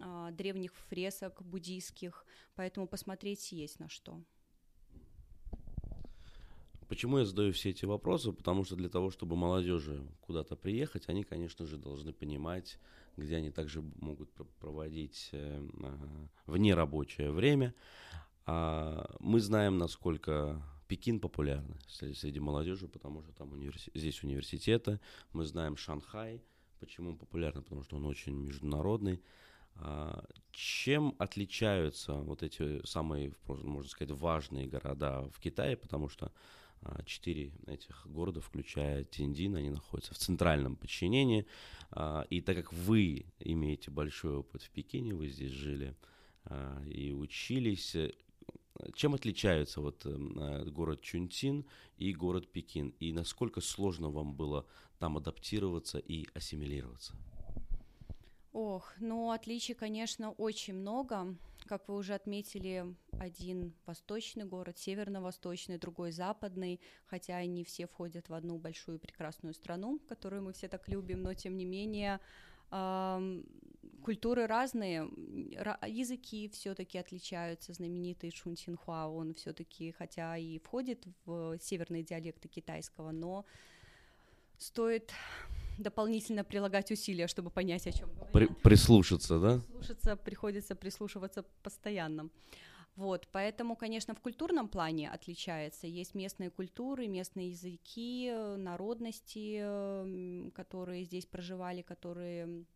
а, 0.00 0.30
древних 0.30 0.74
фресок 0.74 1.42
буддийских, 1.42 2.24
поэтому 2.54 2.86
посмотреть 2.88 3.52
есть 3.52 3.78
на 3.78 3.88
что. 3.88 4.20
Почему 6.88 7.18
я 7.18 7.24
задаю 7.24 7.52
все 7.52 7.70
эти 7.70 7.84
вопросы? 7.84 8.32
Потому 8.32 8.64
что 8.64 8.76
для 8.76 8.88
того, 8.88 9.10
чтобы 9.10 9.36
молодежи 9.36 10.06
куда-то 10.20 10.56
приехать, 10.56 11.08
они, 11.08 11.24
конечно 11.24 11.66
же, 11.66 11.76
должны 11.76 12.12
понимать, 12.12 12.78
где 13.16 13.36
они 13.36 13.50
также 13.50 13.82
могут 14.00 14.30
проводить 14.60 15.30
э, 15.32 15.68
вне 16.46 16.74
рабочее 16.74 17.30
время. 17.30 17.74
А 18.46 19.14
мы 19.20 19.40
знаем, 19.40 19.78
насколько 19.78 20.62
Пекин 20.88 21.20
популярный 21.20 21.78
среди 21.88 22.40
молодежи, 22.40 22.88
потому 22.88 23.22
что 23.22 23.32
там 23.32 23.52
универси... 23.52 23.90
здесь 23.94 24.22
университеты. 24.22 25.00
Мы 25.32 25.46
знаем 25.46 25.76
Шанхай. 25.76 26.42
Почему 26.80 27.10
он 27.10 27.16
популярный? 27.16 27.62
Потому 27.62 27.82
что 27.82 27.96
он 27.96 28.06
очень 28.06 28.34
международный. 28.34 29.22
А, 29.76 30.24
чем 30.50 31.14
отличаются 31.18 32.14
вот 32.14 32.42
эти 32.42 32.84
самые, 32.84 33.32
можно 33.46 33.88
сказать, 33.88 34.10
важные 34.10 34.66
города 34.66 35.28
в 35.32 35.40
Китае? 35.40 35.76
Потому 35.76 36.08
что 36.08 36.26
а, 36.26 36.32
четыре 37.04 37.52
этих 37.66 38.06
города, 38.06 38.40
включая 38.40 39.04
Тиндин, 39.04 39.56
они 39.56 39.70
находятся 39.70 40.14
в 40.14 40.18
центральном 40.18 40.76
подчинении. 40.76 41.46
А, 41.90 42.26
и 42.30 42.40
так 42.40 42.56
как 42.56 42.72
вы 42.72 43.26
имеете 43.38 43.90
большой 43.90 44.36
опыт 44.36 44.62
в 44.62 44.70
Пекине, 44.70 45.14
вы 45.14 45.28
здесь 45.28 45.52
жили 45.52 45.94
и 46.86 47.12
учились, 47.12 47.94
чем 48.94 49.14
отличаются 49.14 49.80
вот 49.80 50.04
эм, 50.06 50.38
э, 50.38 50.64
город 50.64 51.02
Чунтин 51.02 51.64
и 51.96 52.12
город 52.12 52.50
Пекин? 52.50 52.94
И 53.00 53.12
насколько 53.12 53.60
сложно 53.60 54.10
вам 54.10 54.34
было 54.34 54.66
там 54.98 55.16
адаптироваться 55.16 55.98
и 55.98 56.26
ассимилироваться? 56.34 57.14
Ох, 58.52 58.92
ну 59.00 59.30
отличий, 59.30 59.74
конечно, 59.74 60.32
очень 60.32 60.74
много. 60.74 61.34
Как 61.64 61.88
вы 61.88 61.96
уже 61.96 62.12
отметили, 62.14 62.94
один 63.12 63.72
восточный 63.86 64.44
город, 64.44 64.76
северно-восточный, 64.78 65.78
другой 65.78 66.12
западный, 66.12 66.80
хотя 67.06 67.36
они 67.36 67.64
все 67.64 67.86
входят 67.86 68.28
в 68.28 68.34
одну 68.34 68.58
большую 68.58 68.98
прекрасную 68.98 69.54
страну, 69.54 70.00
которую 70.06 70.42
мы 70.42 70.52
все 70.52 70.68
так 70.68 70.86
любим, 70.88 71.22
но 71.22 71.32
тем 71.34 71.56
не 71.56 71.64
менее 71.64 72.20
культуры 74.02 74.46
разные, 74.46 75.02
языки 75.86 76.48
все-таки 76.50 76.98
отличаются. 76.98 77.72
Знаменитый 77.72 78.30
Шун 78.30 78.56
Синхуа, 78.56 79.06
он 79.06 79.34
все-таки, 79.34 79.92
хотя 79.92 80.36
и 80.36 80.58
входит 80.58 81.06
в 81.24 81.58
северные 81.58 82.02
диалекты 82.02 82.48
китайского, 82.48 83.12
но 83.12 83.44
стоит 84.58 85.12
дополнительно 85.78 86.44
прилагать 86.44 86.90
усилия, 86.90 87.26
чтобы 87.26 87.50
понять, 87.50 87.86
о 87.86 87.92
чем 87.92 88.10
говорят. 88.10 88.32
При, 88.32 88.46
прислушаться, 88.46 89.38
да? 89.38 89.60
Прислушаться, 89.60 90.16
приходится 90.16 90.74
прислушиваться 90.74 91.44
постоянно. 91.62 92.30
Вот, 92.94 93.26
поэтому, 93.32 93.74
конечно, 93.74 94.14
в 94.14 94.20
культурном 94.20 94.68
плане 94.68 95.10
отличается. 95.10 95.86
Есть 95.86 96.14
местные 96.14 96.50
культуры, 96.50 97.08
местные 97.08 97.48
языки, 97.48 98.30
народности, 98.58 100.50
которые 100.50 101.04
здесь 101.04 101.24
проживали, 101.24 101.80
которые 101.80 102.66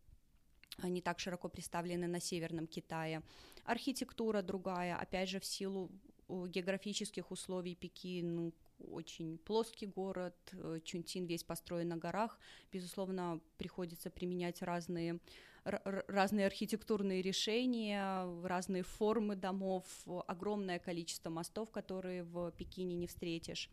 не 0.83 1.01
так 1.01 1.19
широко 1.19 1.49
представлены 1.49 2.07
на 2.07 2.19
Северном 2.19 2.65
Китае. 2.65 3.21
Архитектура 3.63 4.41
другая, 4.41 4.95
опять 4.95 5.29
же, 5.29 5.39
в 5.39 5.45
силу 5.45 5.91
географических 6.29 7.31
условий 7.31 7.75
Пекин 7.75 8.53
очень 8.79 9.37
плоский 9.37 9.87
город, 9.87 10.35
э, 10.53 10.79
Чунтин 10.83 11.25
весь 11.25 11.43
построен 11.43 11.89
на 11.89 11.97
горах, 11.97 12.39
безусловно, 12.71 13.39
приходится 13.57 14.09
применять 14.09 14.61
разные 14.61 15.19
разные 16.07 16.47
архитектурные 16.47 17.21
решения, 17.21 18.25
разные 18.43 18.83
формы 18.83 19.35
домов, 19.35 19.83
огромное 20.25 20.79
количество 20.79 21.29
мостов, 21.29 21.71
которые 21.71 22.23
в 22.23 22.51
Пекине 22.51 22.95
не 22.95 23.05
встретишь. 23.05 23.69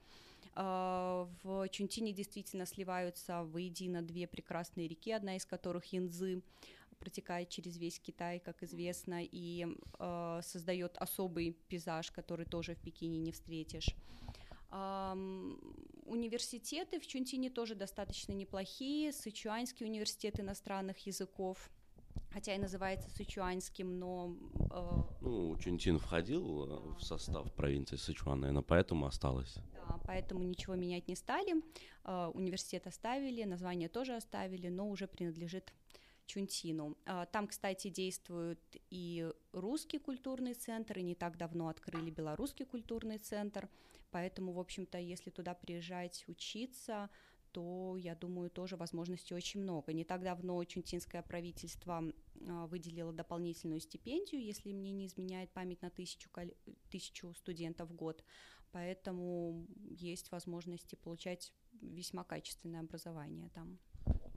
А, 0.57 1.29
в 1.43 1.69
Чунтине 1.69 2.13
действительно 2.13 2.67
сливаются 2.67 3.45
воедино 3.45 4.03
две 4.03 4.27
прекрасные 4.27 4.89
реки, 4.89 5.13
одна 5.13 5.37
из 5.37 5.45
которых 5.45 5.85
Янзы, 5.87 6.43
протекает 6.99 7.49
через 7.51 7.77
весь 7.77 8.01
Китай, 8.01 8.41
как 8.41 8.63
известно, 8.63 9.21
и 9.23 9.67
э, 9.99 10.41
создает 10.43 10.97
особый 10.97 11.57
пейзаж, 11.69 12.11
который 12.11 12.47
тоже 12.47 12.75
в 12.75 12.79
Пекине 12.79 13.19
не 13.19 13.33
встретишь. 13.33 13.95
Университеты 16.05 17.01
в 17.01 17.07
Чунтине 17.07 17.49
тоже 17.49 17.75
достаточно 17.75 18.33
неплохие. 18.33 19.13
Сычуанский 19.13 19.87
университет 19.87 20.39
иностранных 20.39 21.07
языков, 21.07 21.71
хотя 22.31 22.55
и 22.55 22.59
называется 22.59 23.09
сычуанским, 23.11 23.99
но... 23.99 24.37
Э... 24.71 25.03
Ну, 25.23 25.57
Чунтин 25.59 25.99
входил 25.99 26.67
да, 26.67 26.77
в 26.99 27.03
состав 27.03 27.45
да. 27.45 27.51
провинции 27.53 27.97
Сычуан, 27.97 28.41
наверное, 28.41 28.63
поэтому 28.63 29.07
осталось. 29.07 29.55
Да, 29.73 29.99
поэтому 30.05 30.43
ничего 30.43 30.75
менять 30.75 31.09
не 31.09 31.17
стали. 31.17 31.63
Э, 32.05 32.31
университет 32.35 32.87
оставили, 32.87 33.45
название 33.45 33.89
тоже 33.89 34.15
оставили, 34.15 34.69
но 34.69 34.91
уже 34.91 35.07
принадлежит 35.07 35.73
Чунтину. 36.27 36.97
А, 37.07 37.27
там, 37.27 37.47
кстати, 37.47 37.89
действует 37.89 38.61
и 38.91 39.31
русский 39.53 39.99
культурный 39.99 40.55
центр, 40.55 40.99
и 40.99 41.03
не 41.03 41.15
так 41.15 41.37
давно 41.37 41.69
открыли 41.69 42.11
белорусский 42.11 42.65
культурный 42.65 43.19
центр, 43.19 43.69
поэтому, 44.15 44.53
в 44.53 44.61
общем-то, 44.61 44.97
если 44.97 45.31
туда 45.31 45.55
приезжать 45.55 46.25
учиться, 46.29 47.11
то, 47.51 47.97
я 47.97 48.15
думаю, 48.15 48.49
тоже 48.49 48.77
возможностей 48.77 49.35
очень 49.35 49.61
много. 49.61 49.93
Не 49.93 50.05
так 50.05 50.23
давно 50.23 50.65
чунтинское 50.65 51.21
правительство 51.23 52.01
а, 52.49 52.67
выделило 52.69 53.13
дополнительную 53.13 53.81
стипендию, 53.81 54.41
если 54.41 54.73
мне 54.73 54.93
не 54.93 55.07
изменяет 55.07 55.51
память, 55.51 55.83
на 55.83 55.91
тысячу, 55.91 56.31
тысячу 56.91 57.35
студентов 57.35 57.91
в 57.91 57.95
год, 57.97 58.25
поэтому 58.71 59.67
есть 59.91 60.31
возможности 60.31 60.95
получать 60.95 61.53
весьма 61.83 62.23
качественное 62.23 62.83
образование 62.83 63.51
там. 63.53 63.81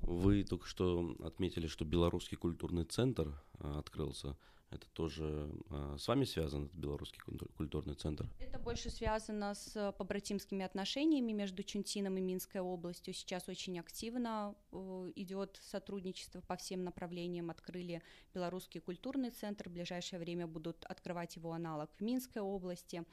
Вы 0.08 0.46
только 0.46 0.66
что 0.66 1.18
отметили, 1.22 1.68
что 1.68 1.84
Белорусский 1.84 2.38
культурный 2.38 2.86
центр 2.86 3.34
а, 3.60 3.80
открылся. 3.80 4.38
Это 4.70 4.86
тоже 4.90 5.50
э, 5.70 5.96
с 5.98 6.08
вами 6.10 6.26
связан, 6.26 6.66
этот 6.66 6.76
белорусский 6.76 7.22
культурный 7.56 7.94
центр? 7.94 8.28
Это 8.38 8.60
больше 8.60 8.90
связано 8.90 9.54
с 9.54 9.94
побратимскими 9.98 10.66
отношениями 10.66 11.32
между 11.32 11.64
Чунтином 11.64 12.18
и 12.18 12.22
Минской 12.22 12.60
областью. 12.60 13.14
Сейчас 13.14 13.48
очень 13.48 13.80
активно 13.80 14.56
э, 14.74 15.12
идет 15.16 15.58
сотрудничество 15.62 16.42
по 16.42 16.58
всем 16.58 16.84
направлениям. 16.84 17.50
Открыли 17.50 18.02
белорусский 18.34 18.82
культурный 18.82 19.30
центр, 19.30 19.70
в 19.70 19.72
ближайшее 19.72 20.20
время 20.20 20.48
будут 20.48 20.84
открывать 20.86 21.38
его 21.38 21.54
аналог 21.54 21.90
в 21.98 22.02
Минской 22.02 22.42
области. 22.42 23.06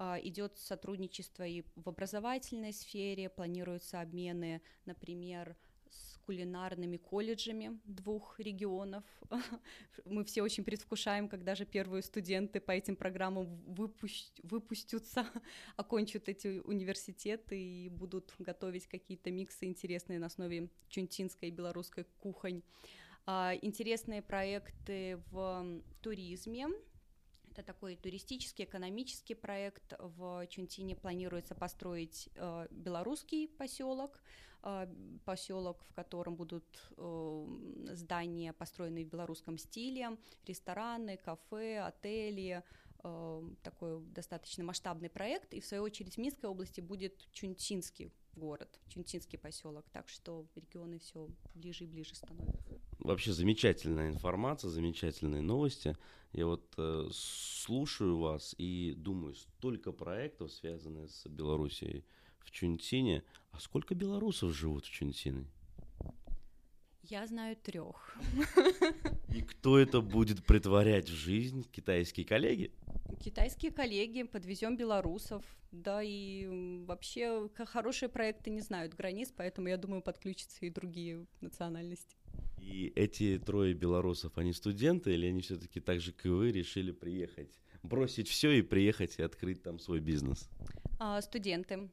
Э, 0.00 0.16
идет 0.22 0.58
сотрудничество 0.58 1.46
и 1.46 1.62
в 1.76 1.88
образовательной 1.88 2.72
сфере, 2.72 3.28
планируются 3.28 4.00
обмены, 4.00 4.60
например, 4.86 5.56
кулинарными 6.26 6.96
колледжами 6.96 7.78
двух 7.84 8.38
регионов. 8.40 9.04
Мы 10.04 10.24
все 10.24 10.42
очень 10.42 10.64
предвкушаем, 10.64 11.28
когда 11.28 11.54
же 11.54 11.64
первые 11.64 12.02
студенты 12.02 12.60
по 12.60 12.72
этим 12.72 12.96
программам 12.96 13.46
выпусть, 13.66 14.40
выпустятся, 14.42 15.26
окончат 15.76 16.28
эти 16.28 16.60
университеты 16.64 17.60
и 17.60 17.88
будут 17.88 18.34
готовить 18.38 18.86
какие-то 18.86 19.30
миксы 19.30 19.66
интересные 19.66 20.18
на 20.18 20.26
основе 20.26 20.68
чунтинской 20.88 21.48
и 21.48 21.52
белорусской 21.52 22.04
кухонь. 22.18 22.62
А, 23.24 23.54
интересные 23.62 24.22
проекты 24.22 25.20
в 25.30 25.82
туризме, 26.02 26.68
это 27.56 27.62
такой 27.62 27.96
туристический, 27.96 28.64
экономический 28.64 29.34
проект. 29.34 29.94
В 29.98 30.46
Чунтине 30.48 30.94
планируется 30.94 31.54
построить 31.54 32.28
э, 32.34 32.66
белорусский 32.70 33.48
поселок, 33.48 34.20
э, 34.62 34.86
поселок, 35.24 35.82
в 35.84 35.94
котором 35.94 36.36
будут 36.36 36.64
э, 36.96 37.46
здания, 37.92 38.52
построенные 38.52 39.06
в 39.06 39.08
белорусском 39.08 39.56
стиле, 39.56 40.18
рестораны, 40.46 41.16
кафе, 41.16 41.80
отели, 41.80 42.62
э, 43.02 43.42
такой 43.62 44.02
достаточно 44.04 44.62
масштабный 44.64 45.08
проект. 45.08 45.54
И 45.54 45.60
в 45.60 45.66
свою 45.66 45.82
очередь 45.84 46.16
в 46.16 46.18
Минской 46.18 46.50
области 46.50 46.82
будет 46.82 47.26
Чунтинский 47.32 48.12
город, 48.34 48.78
Чунтинский 48.88 49.38
поселок, 49.38 49.86
так 49.92 50.08
что 50.10 50.46
регионы 50.54 50.98
все 50.98 51.30
ближе 51.54 51.84
и 51.84 51.86
ближе 51.86 52.14
становятся. 52.14 52.75
Вообще 53.06 53.32
замечательная 53.32 54.08
информация, 54.08 54.68
замечательные 54.68 55.40
новости. 55.40 55.96
Я 56.32 56.46
вот 56.46 56.74
э, 56.76 57.08
слушаю 57.12 58.18
вас 58.18 58.52
и 58.58 58.94
думаю, 58.96 59.36
столько 59.36 59.92
проектов, 59.92 60.50
связанных 60.50 61.08
с 61.12 61.24
Белоруссией 61.28 62.04
в 62.40 62.50
Чунтине. 62.50 63.22
А 63.52 63.60
сколько 63.60 63.94
белорусов 63.94 64.52
живут 64.52 64.86
в 64.86 64.90
Чунтине? 64.90 65.46
Я 67.04 67.24
знаю 67.28 67.54
трех. 67.54 68.18
И 69.32 69.40
кто 69.40 69.78
это 69.78 70.00
будет 70.00 70.44
притворять 70.44 71.08
в 71.08 71.14
жизнь? 71.14 71.64
Китайские 71.70 72.26
коллеги? 72.26 72.72
Китайские 73.20 73.70
коллеги, 73.70 74.24
подвезем 74.24 74.76
белорусов, 74.76 75.44
да, 75.70 76.02
и 76.02 76.84
вообще 76.84 77.48
хорошие 77.54 78.08
проекты 78.08 78.50
не 78.50 78.62
знают 78.62 78.94
границ, 78.94 79.32
поэтому 79.36 79.68
я 79.68 79.76
думаю, 79.76 80.02
подключатся 80.02 80.66
и 80.66 80.70
другие 80.70 81.26
национальности. 81.40 82.16
И 82.66 82.92
эти 82.96 83.38
трое 83.38 83.74
белорусов, 83.74 84.36
они 84.38 84.52
студенты 84.52 85.14
или 85.14 85.26
они 85.26 85.40
все-таки 85.40 85.78
так 85.78 86.00
же, 86.00 86.12
как 86.12 86.26
и 86.26 86.28
вы, 86.30 86.50
решили 86.50 86.90
приехать, 86.90 87.60
бросить 87.84 88.28
все 88.28 88.50
и 88.50 88.62
приехать 88.62 89.18
и 89.18 89.22
открыть 89.22 89.62
там 89.62 89.78
свой 89.78 90.00
бизнес? 90.00 90.50
А, 90.98 91.22
студенты. 91.22 91.88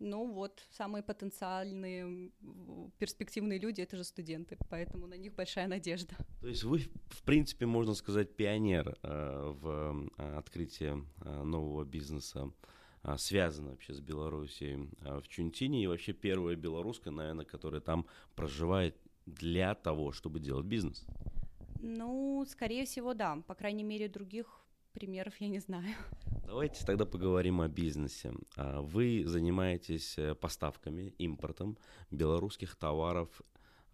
Ну 0.00 0.32
вот, 0.32 0.66
самые 0.72 1.04
потенциальные, 1.04 2.32
перспективные 2.98 3.60
люди— 3.60 3.80
это 3.82 3.96
же 3.96 4.02
студенты, 4.02 4.58
поэтому 4.68 5.06
на 5.06 5.14
них 5.14 5.34
большая 5.36 5.68
надежда. 5.68 6.16
То 6.40 6.48
есть 6.48 6.64
вы, 6.64 6.80
в 7.10 7.22
принципе, 7.22 7.66
можно 7.66 7.94
сказать, 7.94 8.34
пионер 8.34 8.98
э, 9.04 9.52
в 9.60 10.10
э, 10.18 10.36
открытии 10.36 11.06
э, 11.24 11.42
нового 11.44 11.84
бизнеса, 11.84 12.50
э, 13.04 13.16
связано 13.16 13.70
вообще 13.70 13.94
с 13.94 14.00
Белоруссией 14.00 14.90
э, 15.02 15.20
в 15.20 15.28
Чунтине, 15.28 15.84
и 15.84 15.86
вообще 15.86 16.12
первая 16.12 16.56
белоруска, 16.56 17.12
наверное, 17.12 17.44
которая 17.44 17.80
там 17.80 18.04
проживает 18.34 18.96
для 19.26 19.74
того, 19.74 20.12
чтобы 20.12 20.40
делать 20.40 20.66
бизнес. 20.66 21.04
Ну, 21.80 22.44
скорее 22.48 22.84
всего, 22.84 23.14
да. 23.14 23.42
По 23.46 23.54
крайней 23.54 23.84
мере, 23.84 24.08
других 24.08 24.62
примеров 24.92 25.34
я 25.40 25.48
не 25.48 25.58
знаю. 25.58 25.94
Давайте 26.46 26.84
тогда 26.84 27.06
поговорим 27.06 27.60
о 27.60 27.68
бизнесе. 27.68 28.32
А, 28.56 28.80
вы 28.82 29.24
занимаетесь 29.26 30.18
э, 30.18 30.34
поставками, 30.34 31.14
импортом 31.18 31.78
белорусских 32.10 32.76
товаров 32.76 33.28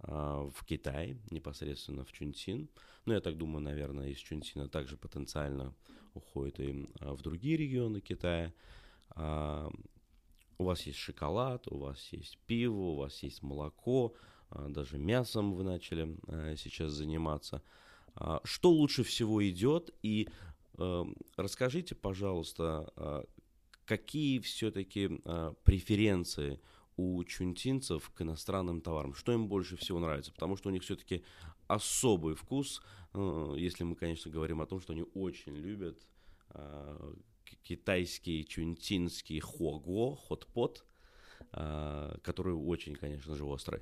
а, 0.00 0.48
в 0.54 0.64
Китай, 0.64 1.16
непосредственно 1.30 2.04
в 2.04 2.12
Чунцин. 2.12 2.68
Ну, 3.06 3.14
я 3.14 3.20
так 3.20 3.36
думаю, 3.36 3.62
наверное, 3.62 4.08
из 4.08 4.18
Чунцина 4.18 4.68
также 4.68 4.96
потенциально 4.96 5.74
уходит 6.14 6.60
и 6.60 6.88
а, 7.00 7.14
в 7.14 7.22
другие 7.22 7.56
регионы 7.56 8.00
Китая. 8.00 8.52
У 10.60 10.64
вас 10.64 10.82
есть 10.82 10.98
шоколад, 10.98 11.66
у 11.68 11.78
вас 11.78 12.08
есть 12.12 12.38
пиво, 12.46 12.90
у 12.90 12.96
вас 12.96 13.22
есть 13.22 13.42
молоко, 13.42 14.14
даже 14.50 14.98
мясом 14.98 15.52
вы 15.54 15.64
начали 15.64 16.16
сейчас 16.56 16.92
заниматься. 16.92 17.62
Что 18.44 18.70
лучше 18.70 19.04
всего 19.04 19.46
идет 19.48 19.94
и 20.02 20.28
Эм, 20.78 21.16
расскажите, 21.36 21.94
пожалуйста, 21.96 22.92
а, 22.96 23.24
какие 23.84 24.38
все-таки 24.38 25.20
а, 25.24 25.54
преференции 25.64 26.60
у 26.96 27.22
чунтинцев 27.24 28.10
к 28.10 28.22
иностранным 28.22 28.80
товарам? 28.80 29.14
Что 29.14 29.32
им 29.32 29.48
больше 29.48 29.76
всего 29.76 29.98
нравится? 29.98 30.32
Потому 30.32 30.56
что 30.56 30.68
у 30.68 30.72
них 30.72 30.84
все-таки 30.84 31.24
особый 31.66 32.34
вкус, 32.34 32.80
э, 33.12 33.54
если 33.58 33.84
мы, 33.84 33.94
конечно, 33.96 34.30
говорим 34.30 34.60
о 34.60 34.66
том, 34.66 34.80
что 34.80 34.92
они 34.92 35.04
очень 35.14 35.54
любят 35.56 36.06
а, 36.50 37.12
китайский 37.62 38.46
чунтинский 38.46 39.40
хуаго, 39.40 40.16
хот-пот, 40.16 40.84
который 41.50 42.52
очень, 42.52 42.94
конечно 42.94 43.34
же, 43.34 43.44
острый. 43.44 43.80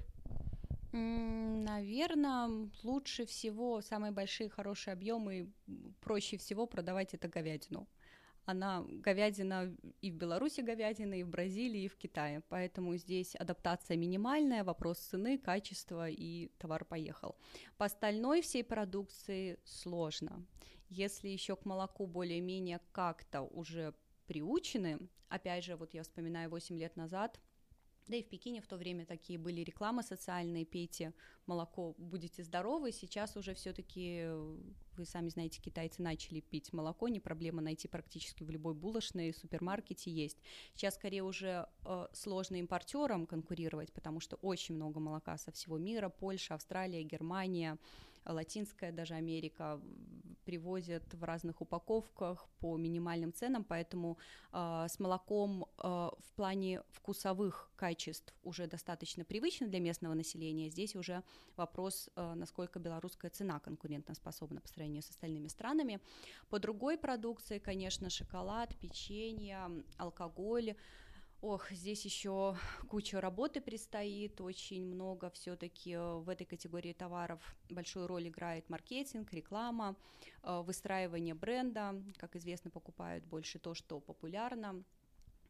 Наверное, 0.97 2.71
лучше 2.83 3.27
всего, 3.27 3.83
самые 3.83 4.13
большие 4.13 4.49
хорошие 4.49 4.93
объемы, 4.93 5.53
проще 6.01 6.39
всего 6.39 6.67
продавать 6.67 7.13
это 7.13 7.29
говядину. 7.29 7.87
Она 8.47 8.85
говядина 8.89 9.77
и 10.01 10.11
в 10.11 10.15
Беларуси 10.15 10.61
говядина, 10.61 11.15
и 11.15 11.25
в 11.25 11.29
Бразилии, 11.29 11.83
и 11.83 11.89
в 11.89 11.97
Китае. 11.97 12.41
Поэтому 12.49 12.97
здесь 12.97 13.35
адаптация 13.35 13.97
минимальная, 13.97 14.65
вопрос 14.65 14.99
цены, 14.99 15.37
качества 15.37 16.09
и 16.09 16.49
товар 16.59 16.85
поехал. 16.85 17.37
По 17.77 17.87
остальной 17.87 18.41
всей 18.41 18.65
продукции 18.65 19.59
сложно. 19.65 20.47
Если 20.89 21.29
еще 21.29 21.57
к 21.57 21.67
молоку 21.67 22.07
более-менее 22.07 22.81
как-то 22.93 23.43
уже 23.43 23.93
приучены, 24.27 24.99
опять 25.29 25.65
же, 25.65 25.77
вот 25.77 25.93
я 25.93 26.05
вспоминаю 26.05 26.49
8 26.49 26.79
лет 26.79 26.97
назад, 26.97 27.41
да 28.09 28.17
и 28.17 28.23
в 28.23 28.29
Пекине 28.29 28.61
в 28.61 28.67
то 28.67 28.77
время 28.77 29.05
такие 29.05 29.39
были 29.39 29.63
рекламы 29.63 30.03
социальные, 30.03 30.65
пейте 30.65 31.13
молоко, 31.47 31.95
будете 31.99 32.43
здоровы. 32.45 32.93
Сейчас 32.93 33.37
уже 33.37 33.55
все-таки, 33.55 34.27
вы 34.97 35.05
сами 35.05 35.29
знаете, 35.29 35.61
китайцы 35.61 36.03
начали 36.03 36.41
пить 36.41 36.73
молоко, 36.73 37.09
не 37.09 37.21
проблема 37.21 37.63
найти 37.63 37.89
практически 37.89 38.45
в 38.45 38.51
любой 38.51 38.75
булочной, 38.75 39.35
супермаркете 39.35 40.11
есть. 40.11 40.39
Сейчас 40.75 40.95
скорее 40.95 41.25
уже 41.25 41.69
э, 41.85 42.07
сложно 42.13 42.57
импортерам 42.57 43.27
конкурировать, 43.27 43.93
потому 43.93 44.21
что 44.21 44.37
очень 44.37 44.77
много 44.77 45.01
молока 45.01 45.37
со 45.37 45.51
всего 45.51 45.79
мира, 45.79 46.09
Польша, 46.09 46.55
Австралия, 46.55 47.03
Германия, 47.03 47.79
Латинская 48.27 48.93
даже 48.93 49.15
Америка 49.15 49.81
привозят 50.47 51.03
в 51.15 51.25
разных 51.25 51.61
упаковках 51.61 52.49
по 52.61 52.77
минимальным 52.77 53.33
ценам, 53.33 53.65
поэтому 53.65 54.17
э, 54.53 54.87
с 54.89 55.01
молоком 55.01 55.65
э, 55.65 55.83
в 55.83 56.33
плане 56.37 56.83
вкусовых 56.93 57.69
качеств 57.77 58.33
уже 58.45 58.67
достаточно 58.69 59.25
привычно 59.25 59.67
для 59.67 59.81
местного 59.81 60.15
населения. 60.15 60.71
Здесь 60.71 60.95
уже 60.95 61.25
вопрос, 61.57 62.09
э, 62.15 62.35
насколько 62.35 62.79
белорусская 62.79 63.31
цена 63.31 63.59
конкурентоспособна 63.59 64.61
по 64.61 64.69
сравнению 64.69 65.03
с 65.03 65.11
остальными 65.11 65.49
странами. 65.49 66.01
По 66.49 66.61
другой 66.61 66.97
продукции, 66.97 67.59
конечно, 67.59 68.09
шоколад, 68.09 68.77
печенье, 68.79 69.59
алкоголь 69.99 70.77
Ох, 71.49 71.71
здесь 71.71 72.05
еще 72.05 72.57
куча 72.89 73.21
работы 73.21 73.61
предстоит, 73.61 74.41
очень 74.41 74.85
много 74.85 75.31
все-таки 75.31 75.93
э, 75.93 76.15
в 76.17 76.29
этой 76.29 76.45
категории 76.45 76.93
товаров 76.93 77.41
большую 77.71 78.09
роль 78.09 78.27
играет 78.27 78.69
маркетинг, 78.69 79.33
реклама, 79.33 79.95
э, 80.43 80.63
выстраивание 80.67 81.35
бренда. 81.35 82.03
Как 82.17 82.35
известно, 82.35 82.73
покупают 82.73 83.25
больше 83.27 83.61
то, 83.61 83.75
что 83.75 84.01
популярно. 84.01 84.83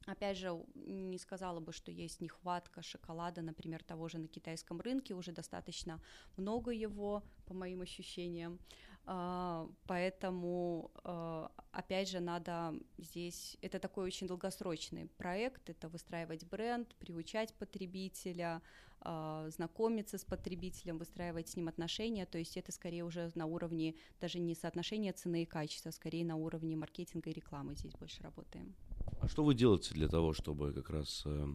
Опять 0.04 0.36
же, 0.36 0.62
не 0.74 1.16
сказала 1.16 1.60
бы, 1.60 1.72
что 1.72 1.90
есть 1.90 2.20
нехватка 2.20 2.82
шоколада, 2.82 3.40
например, 3.40 3.82
того 3.82 4.08
же 4.08 4.18
на 4.18 4.28
китайском 4.28 4.82
рынке, 4.82 5.14
уже 5.14 5.32
достаточно 5.32 6.02
много 6.36 6.72
его, 6.72 7.22
по 7.46 7.54
моим 7.54 7.80
ощущениям. 7.80 8.58
А, 9.08 9.68
поэтому, 9.86 10.90
а, 11.04 11.52
опять 11.70 12.10
же, 12.10 12.18
надо 12.18 12.74
здесь, 12.98 13.56
это 13.62 13.78
такой 13.78 14.04
очень 14.04 14.26
долгосрочный 14.26 15.06
проект, 15.16 15.70
это 15.70 15.88
выстраивать 15.88 16.44
бренд, 16.44 16.92
приучать 16.96 17.54
потребителя, 17.54 18.62
а, 19.00 19.48
знакомиться 19.50 20.18
с 20.18 20.24
потребителем, 20.24 20.98
выстраивать 20.98 21.48
с 21.48 21.56
ним 21.56 21.68
отношения, 21.68 22.26
то 22.26 22.38
есть 22.38 22.56
это 22.56 22.72
скорее 22.72 23.04
уже 23.04 23.30
на 23.36 23.46
уровне 23.46 23.94
даже 24.20 24.40
не 24.40 24.56
соотношения 24.56 25.12
цены 25.12 25.44
и 25.44 25.46
качества, 25.46 25.92
скорее 25.92 26.24
на 26.24 26.34
уровне 26.34 26.74
маркетинга 26.74 27.30
и 27.30 27.32
рекламы 27.32 27.76
здесь 27.76 27.92
больше 27.92 28.24
работаем. 28.24 28.74
А 29.20 29.28
что 29.28 29.44
вы 29.44 29.54
делаете 29.54 29.94
для 29.94 30.08
того, 30.08 30.32
чтобы 30.32 30.72
как 30.72 30.90
раз 30.90 31.22
э, 31.24 31.46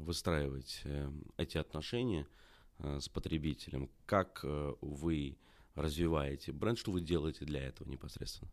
выстраивать 0.00 0.80
э, 0.82 1.08
эти 1.36 1.56
отношения 1.56 2.26
э, 2.78 2.98
с 2.98 3.08
потребителем? 3.08 3.88
Как 4.06 4.44
вы 4.80 5.38
развиваете 5.76 6.52
бренд, 6.52 6.78
что 6.78 6.90
вы 6.90 7.00
делаете 7.00 7.44
для 7.44 7.62
этого 7.62 7.88
непосредственно? 7.88 8.50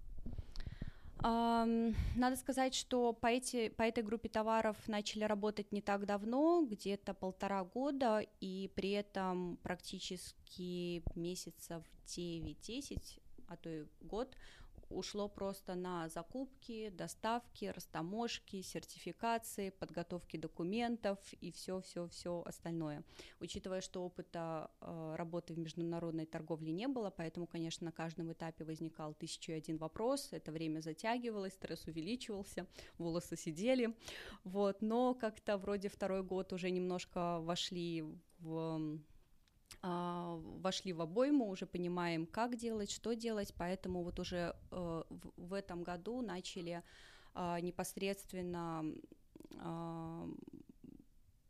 Надо 1.24 2.36
сказать, 2.36 2.76
что 2.76 3.14
по, 3.14 3.28
эти, 3.28 3.70
по 3.70 3.84
этой 3.84 4.04
группе 4.04 4.28
товаров 4.28 4.76
начали 4.88 5.24
работать 5.24 5.72
не 5.72 5.82
так 5.82 6.06
давно, 6.06 6.66
где-то 6.70 7.14
полтора 7.14 7.64
года, 7.64 8.26
и 8.42 8.70
при 8.76 8.92
этом 8.92 9.58
практически 9.64 11.02
месяцев 11.16 11.82
9-10, 12.08 13.22
а 13.48 13.56
то 13.56 13.70
и 13.70 13.86
год 14.02 14.36
ушло 14.94 15.28
просто 15.28 15.76
на 15.76 16.10
закупки, 16.10 16.90
доставки, 16.90 17.66
растаможки, 17.66 18.62
сертификации, 18.62 19.70
подготовки 19.70 20.38
документов 20.38 21.20
и 21.42 21.52
все-все-все 21.52 22.44
остальное. 22.46 23.04
Учитывая, 23.40 23.82
что 23.82 24.04
опыта 24.04 24.72
э, 24.82 25.16
работы 25.18 25.54
в 25.54 25.60
международной 25.60 26.26
торговле 26.26 26.72
не 26.72 26.88
было, 26.88 27.10
поэтому, 27.10 27.48
конечно, 27.48 27.86
на 27.86 27.92
каждом 27.92 28.32
этапе 28.32 28.64
возникал 28.64 29.14
тысячу 29.14 29.52
и 29.52 29.56
один 29.56 29.78
вопрос, 29.78 30.30
это 30.32 30.52
время 30.52 30.80
затягивалось, 30.80 31.54
стресс 31.54 31.86
увеличивался, 31.88 32.68
волосы 32.98 33.36
сидели, 33.36 33.96
вот, 34.44 34.82
но 34.82 35.14
как-то 35.14 35.58
вроде 35.58 35.90
второй 35.90 36.24
год 36.24 36.54
уже 36.54 36.70
немножко 36.70 37.40
вошли 37.40 38.04
в 38.40 39.00
вошли 39.82 40.94
в 40.94 41.02
обойму, 41.02 41.50
уже 41.50 41.66
понимаем, 41.66 42.26
как 42.26 42.56
делать, 42.56 42.92
что 42.92 43.14
делать, 43.14 43.54
поэтому 43.58 44.04
вот 44.04 44.20
уже 44.20 44.56
э, 44.72 45.04
в 45.38 45.54
этом 45.54 45.84
году 45.84 46.22
начали 46.22 46.84
а, 47.34 47.60
непосредственно 47.60 48.86
а, 49.58 50.30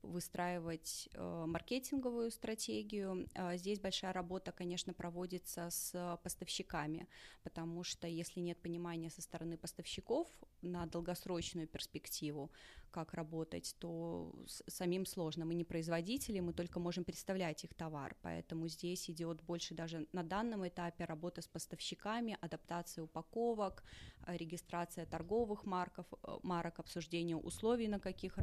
выстраивать 0.01 1.09
э, 1.13 1.45
маркетинговую 1.47 2.29
стратегию. 2.29 3.27
Э, 3.36 3.57
здесь 3.57 3.79
большая 3.79 4.13
работа, 4.13 4.51
конечно, 4.51 4.93
проводится 4.93 5.69
с 5.69 6.19
поставщиками, 6.23 7.07
потому 7.43 7.83
что 7.83 8.07
если 8.07 8.41
нет 8.41 8.62
понимания 8.62 9.09
со 9.09 9.21
стороны 9.21 9.57
поставщиков 9.57 10.27
на 10.63 10.86
долгосрочную 10.86 11.67
перспективу, 11.67 12.52
как 12.91 13.13
работать, 13.13 13.76
то 13.80 14.32
самим 14.67 15.06
сложно. 15.06 15.45
Мы 15.45 15.56
не 15.56 15.63
производители, 15.63 16.39
мы 16.39 16.54
только 16.54 16.80
можем 16.80 17.04
представлять 17.04 17.63
их 17.63 17.73
товар, 17.73 18.15
поэтому 18.21 18.67
здесь 18.67 19.10
идет 19.10 19.41
больше 19.41 19.73
даже 19.73 20.08
на 20.13 20.23
данном 20.23 20.67
этапе 20.67 21.06
работа 21.06 21.41
с 21.41 21.47
поставщиками, 21.47 22.38
адаптация 22.41 23.04
упаковок, 23.04 23.84
э, 24.28 24.38
регистрация 24.38 25.06
торговых 25.06 25.65
марков, 25.65 26.06
э, 26.12 26.38
марок, 26.43 26.80
обсуждение 26.80 27.36
условий, 27.36 27.88
на 27.88 27.99
каких, 27.99 28.38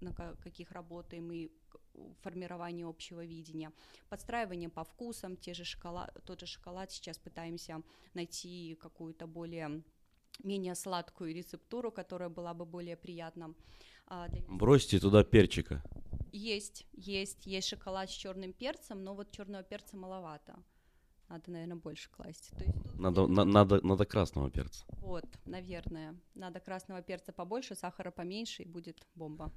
на 0.00 0.12
каких 0.42 0.72
работаем 0.72 1.30
и 1.32 1.50
формирование 2.22 2.86
общего 2.86 3.24
видения, 3.24 3.72
подстраивание 4.08 4.68
по 4.68 4.84
вкусам, 4.84 5.36
те 5.36 5.54
же 5.54 5.64
шоколад, 5.64 6.16
тот 6.24 6.40
же 6.40 6.46
шоколад. 6.46 6.90
Сейчас 6.90 7.18
пытаемся 7.18 7.82
найти 8.14 8.76
какую-то 8.80 9.26
более 9.26 9.82
менее 10.42 10.74
сладкую 10.74 11.34
рецептуру, 11.34 11.90
которая 11.90 12.28
была 12.28 12.54
бы 12.54 12.64
более 12.64 12.96
приятна. 12.96 13.54
А, 14.06 14.28
Бросьте 14.48 14.98
туда 14.98 15.24
перчика. 15.24 15.82
Есть, 16.32 16.86
есть, 16.92 17.46
есть 17.46 17.68
шоколад 17.68 18.10
с 18.10 18.14
черным 18.14 18.52
перцем, 18.52 19.04
но 19.04 19.14
вот 19.14 19.30
черного 19.30 19.62
перца 19.62 19.96
маловато. 19.96 20.56
Надо, 21.32 21.50
наверное, 21.50 21.76
больше 21.76 22.10
класть. 22.10 22.50
То 22.58 22.64
есть 22.64 22.76
тут... 22.82 22.98
надо, 22.98 23.26
на, 23.26 23.44
надо, 23.44 23.80
надо 23.86 24.04
красного 24.04 24.50
перца. 24.50 24.84
Вот, 25.00 25.24
наверное. 25.46 26.14
Надо 26.34 26.60
красного 26.60 27.00
перца 27.00 27.32
побольше, 27.32 27.74
сахара 27.74 28.10
поменьше, 28.10 28.64
и 28.64 28.66
будет 28.66 29.06
бомба. 29.14 29.50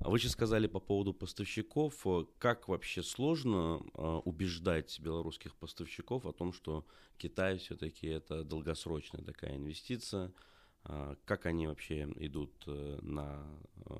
А 0.00 0.10
вы 0.10 0.18
сейчас 0.18 0.32
сказали 0.32 0.66
по 0.66 0.80
поводу 0.80 1.14
поставщиков. 1.14 2.06
Как 2.38 2.68
вообще 2.68 3.02
сложно 3.02 3.80
э, 3.94 4.20
убеждать 4.26 5.00
белорусских 5.00 5.56
поставщиков 5.56 6.26
о 6.26 6.32
том, 6.32 6.52
что 6.52 6.84
Китай 7.16 7.56
все-таки 7.56 8.06
это 8.06 8.44
долгосрочная 8.44 9.22
такая 9.22 9.56
инвестиция? 9.56 10.30
Э, 10.84 11.16
как 11.24 11.46
они 11.46 11.68
вообще 11.68 12.02
идут 12.16 12.52
э, 12.66 12.98
на 13.00 13.42
э, 13.86 13.94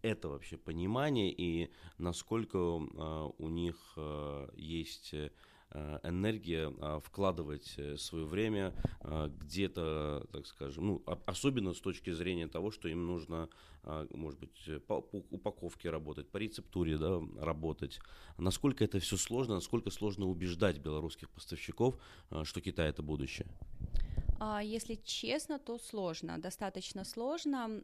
это 0.00 0.30
вообще 0.30 0.56
понимание 0.56 1.30
и 1.30 1.70
насколько 1.98 2.56
э, 2.56 3.30
у 3.36 3.48
них 3.50 3.76
э, 3.98 4.48
есть 4.56 5.14
Э, 5.14 5.30
энергия 5.74 6.72
а, 6.80 7.00
вкладывать 7.00 7.74
э, 7.76 7.96
свое 7.96 8.24
время 8.24 8.74
а, 9.00 9.28
где-то, 9.28 10.26
так 10.32 10.46
скажем, 10.46 10.86
ну, 10.86 11.02
особенно 11.26 11.74
с 11.74 11.80
точки 11.80 12.10
зрения 12.10 12.46
того, 12.46 12.70
что 12.70 12.88
им 12.88 13.06
нужно, 13.06 13.48
а, 13.82 14.06
может 14.14 14.38
быть, 14.38 14.84
по 14.86 15.04
упаковке 15.30 15.90
работать, 15.90 16.28
по 16.28 16.36
рецептуре 16.36 16.96
да, 16.96 17.20
работать. 17.38 17.98
Насколько 18.38 18.84
это 18.84 18.98
все 19.00 19.16
сложно, 19.16 19.54
насколько 19.54 19.90
сложно 19.90 20.26
убеждать 20.26 20.78
белорусских 20.78 21.28
поставщиков, 21.30 22.00
что 22.44 22.60
Китай 22.60 22.90
это 22.90 23.02
будущее? 23.02 23.48
Если 24.62 24.96
честно, 25.04 25.58
то 25.58 25.78
сложно, 25.78 26.38
достаточно 26.38 27.04
сложно. 27.04 27.82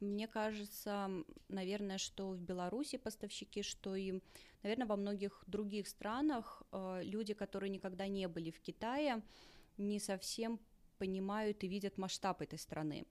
Мне 0.00 0.28
кажется, 0.28 1.10
наверное, 1.48 1.98
что 1.98 2.30
в 2.30 2.40
Беларуси 2.40 2.98
поставщики, 2.98 3.62
что 3.62 3.96
и, 3.96 4.20
наверное, 4.62 4.86
во 4.86 4.96
многих 4.96 5.42
других 5.46 5.88
странах 5.88 6.62
э, 6.70 7.00
люди, 7.02 7.34
которые 7.34 7.70
никогда 7.70 8.06
не 8.06 8.28
были 8.28 8.50
в 8.52 8.60
Китае, 8.60 9.22
не 9.76 9.98
совсем 9.98 10.60
понимают 10.98 11.64
и 11.64 11.68
видят 11.68 11.98
масштаб 11.98 12.42
этой 12.42 12.58
страны. 12.58 13.06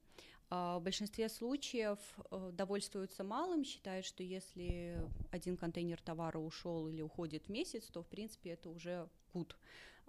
А 0.50 0.80
в 0.80 0.84
большинстве 0.84 1.28
случаев 1.28 2.00
э, 2.32 2.52
довольствуются 2.54 3.26
малым, 3.26 3.66
считают, 3.66 4.06
что 4.06 4.24
если 4.24 4.98
один 5.30 5.58
контейнер 5.58 6.02
товара 6.02 6.40
ушел 6.40 6.88
или 6.88 7.02
уходит 7.02 7.48
в 7.48 7.50
месяц, 7.50 7.88
то, 7.88 8.02
в 8.02 8.08
принципе, 8.08 8.52
это 8.52 8.70
уже 8.70 9.10
кут. 9.34 9.58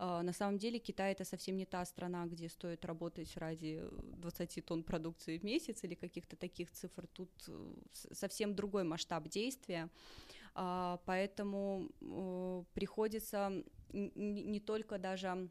А, 0.00 0.22
на 0.22 0.32
самом 0.32 0.58
деле 0.58 0.78
Китай 0.78 1.12
это 1.12 1.24
совсем 1.24 1.56
не 1.56 1.66
та 1.66 1.84
страна, 1.84 2.26
где 2.26 2.48
стоит 2.48 2.84
работать 2.84 3.36
ради 3.36 3.82
20 4.18 4.64
тонн 4.64 4.84
продукции 4.84 5.38
в 5.38 5.42
месяц 5.44 5.82
или 5.82 5.94
каких-то 5.94 6.36
таких 6.36 6.70
цифр. 6.70 7.08
Тут 7.08 7.30
э, 7.48 7.74
совсем 8.12 8.54
другой 8.54 8.84
масштаб 8.84 9.28
действия. 9.28 9.90
А, 10.54 11.00
поэтому 11.04 11.90
э, 12.00 12.64
приходится 12.74 13.52
не 13.92 14.60
только 14.60 14.98
даже 14.98 15.50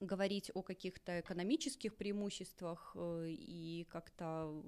говорить 0.00 0.50
о 0.54 0.62
каких-то 0.62 1.20
экономических 1.20 1.96
преимуществах 1.96 2.92
э, 2.94 3.28
и 3.30 3.86
как-то 3.88 4.62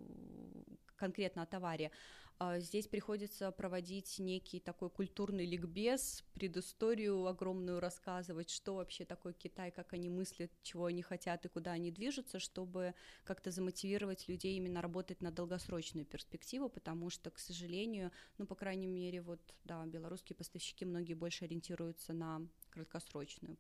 конкретно 1.03 1.43
о 1.43 1.47
товаре, 1.47 1.91
а 2.39 2.61
здесь 2.61 2.87
приходится 2.87 3.51
проводить 3.51 4.21
некий 4.21 4.61
такой 4.61 4.89
культурный 4.89 5.45
ликбез, 5.45 6.25
предысторию 6.35 7.27
огромную 7.27 7.81
рассказывать, 7.81 8.51
что 8.51 8.77
вообще 8.77 9.05
такое 9.05 9.33
Китай, 9.33 9.73
как 9.73 9.93
они 9.95 10.09
мыслят, 10.09 10.51
чего 10.63 10.85
они 10.87 11.03
хотят 11.03 11.45
и 11.45 11.49
куда 11.49 11.73
они 11.73 11.91
движутся, 11.91 12.39
чтобы 12.39 12.95
как-то 13.25 13.51
замотивировать 13.51 14.29
людей 14.29 14.57
именно 14.57 14.81
работать 14.81 15.23
на 15.23 15.33
долгосрочную 15.33 16.07
перспективу, 16.07 16.69
потому 16.69 17.11
что, 17.11 17.31
к 17.33 17.39
сожалению, 17.41 18.13
ну, 18.39 18.47
по 18.47 18.55
крайней 18.55 18.89
мере, 18.89 19.23
вот, 19.23 19.41
да, 19.65 19.85
белорусские 19.87 20.37
поставщики 20.37 20.85
многие 20.85 21.15
больше 21.15 21.47
ориентируются 21.47 22.13
на 22.13 22.47
краткосрочную 22.71 23.57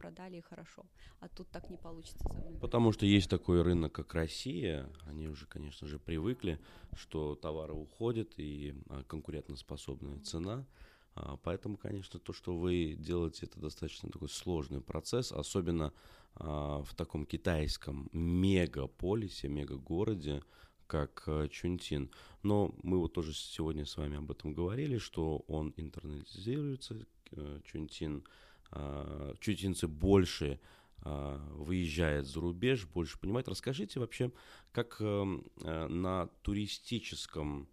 продали 0.00 0.36
и 0.36 0.40
хорошо. 0.40 0.84
А 1.20 1.28
тут 1.28 1.48
так 1.50 1.70
не 1.70 1.76
получится. 1.76 2.18
Потому 2.60 2.92
что 2.92 3.06
есть 3.06 3.28
такой 3.28 3.62
рынок, 3.62 3.92
как 3.92 4.14
Россия. 4.14 4.88
Они 5.06 5.28
уже, 5.28 5.46
конечно 5.46 5.86
же, 5.86 5.98
привыкли, 5.98 6.58
что 6.94 7.34
товары 7.34 7.74
уходят 7.74 8.38
и 8.38 8.74
а, 8.88 9.02
конкурентоспособная 9.04 10.18
цена. 10.20 10.66
А, 11.14 11.36
поэтому, 11.36 11.76
конечно, 11.76 12.18
то, 12.18 12.32
что 12.32 12.56
вы 12.56 12.96
делаете, 12.98 13.46
это 13.46 13.60
достаточно 13.60 14.08
такой 14.08 14.28
сложный 14.28 14.80
процесс, 14.80 15.32
особенно 15.32 15.92
а, 16.34 16.82
в 16.82 16.94
таком 16.94 17.26
китайском 17.26 18.08
мегаполисе, 18.12 19.48
мегагороде, 19.48 20.42
как 20.86 21.28
Чунтин. 21.50 22.10
Но 22.42 22.74
мы 22.82 22.98
вот 22.98 23.12
тоже 23.12 23.34
сегодня 23.34 23.84
с 23.84 23.96
вами 23.96 24.16
об 24.16 24.30
этом 24.30 24.54
говорили, 24.54 24.98
что 24.98 25.44
он 25.46 25.72
интернализируется, 25.76 27.06
э, 27.30 27.60
Чунтин, 27.64 28.24
э, 28.72 29.34
чунтинцы 29.40 29.86
больше 29.88 30.60
выезжает 31.02 32.26
за 32.26 32.42
рубеж, 32.42 32.86
больше 32.86 33.18
понимает. 33.18 33.48
Расскажите 33.48 33.98
вообще, 33.98 34.30
как 34.70 35.00
на 35.00 36.26
туристическом 36.42 37.70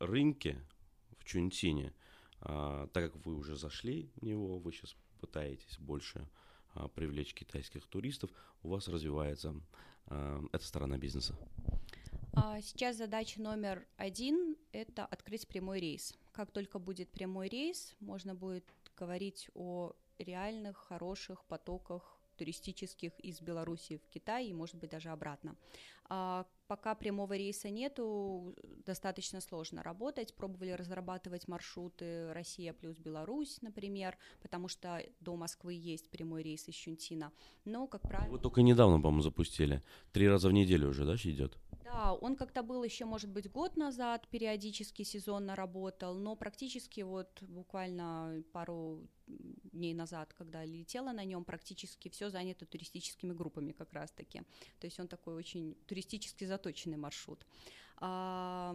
рынке 0.00 0.60
в 1.16 1.24
Чунтине, 1.24 1.94
так 2.40 2.92
как 2.92 3.24
вы 3.24 3.36
уже 3.36 3.54
зашли 3.54 4.10
в 4.16 4.24
него, 4.24 4.58
вы 4.58 4.72
сейчас 4.72 4.96
пытаетесь 5.20 5.78
больше 5.78 6.28
привлечь 6.96 7.34
китайских 7.34 7.86
туристов, 7.86 8.32
у 8.64 8.70
вас 8.70 8.88
развивается 8.88 9.54
Э, 10.08 10.40
эта 10.52 10.64
сторона 10.64 10.98
бизнеса? 10.98 11.36
А, 12.32 12.60
сейчас 12.60 12.96
задача 12.96 13.40
номер 13.40 13.86
один– 13.96 14.56
это 14.72 15.04
открыть 15.06 15.48
прямой 15.48 15.80
рейс. 15.80 16.14
Как 16.36 16.50
только 16.50 16.78
будет 16.78 17.08
прямой 17.08 17.48
рейс, 17.48 17.96
можно 17.98 18.34
будет 18.34 18.64
говорить 18.98 19.48
о 19.54 19.94
реальных, 20.18 20.76
хороших 20.76 21.42
потоках 21.46 22.18
туристических 22.36 23.18
из 23.20 23.40
Беларуси 23.40 23.96
в 23.96 24.06
Китай 24.10 24.48
и, 24.48 24.52
может 24.52 24.76
быть, 24.76 24.90
даже 24.90 25.08
обратно. 25.08 25.56
А 26.10 26.46
пока 26.68 26.94
прямого 26.94 27.32
рейса 27.32 27.70
нету, 27.70 28.54
достаточно 28.84 29.40
сложно 29.40 29.82
работать. 29.82 30.34
Пробовали 30.34 30.72
разрабатывать 30.72 31.48
маршруты 31.48 32.30
Россия 32.34 32.74
плюс 32.74 32.98
Беларусь, 32.98 33.62
например, 33.62 34.18
потому 34.42 34.68
что 34.68 35.02
до 35.20 35.36
Москвы 35.36 35.72
есть 35.72 36.10
прямой 36.10 36.42
рейс 36.42 36.68
из 36.68 36.74
Щунтина. 36.74 37.32
Но, 37.64 37.86
как 37.86 38.02
правило... 38.02 38.30
Вы 38.30 38.38
только 38.40 38.60
недавно, 38.60 39.00
по-моему, 39.00 39.22
запустили. 39.22 39.82
Три 40.12 40.28
раза 40.28 40.50
в 40.50 40.52
неделю 40.52 40.90
уже, 40.90 41.06
да, 41.06 41.14
идет? 41.14 41.56
Да, 41.86 42.14
он 42.14 42.34
как-то 42.34 42.64
был 42.64 42.82
еще, 42.82 43.04
может 43.04 43.30
быть, 43.30 43.48
год 43.48 43.76
назад, 43.76 44.26
периодически 44.28 45.04
сезонно 45.04 45.54
работал, 45.54 46.14
но 46.14 46.34
практически 46.34 47.02
вот 47.02 47.40
буквально 47.42 48.42
пару 48.52 49.06
дней 49.72 49.94
назад, 49.94 50.34
когда 50.34 50.64
летела 50.64 51.12
на 51.12 51.24
нем, 51.24 51.44
практически 51.44 52.08
все 52.08 52.28
занято 52.28 52.66
туристическими 52.66 53.32
группами 53.32 53.70
как 53.70 53.92
раз-таки. 53.92 54.42
То 54.80 54.86
есть 54.86 54.98
он 54.98 55.06
такой 55.06 55.34
очень 55.34 55.76
туристически 55.86 56.44
заточенный 56.44 56.96
маршрут. 56.96 57.46
А, 57.98 58.74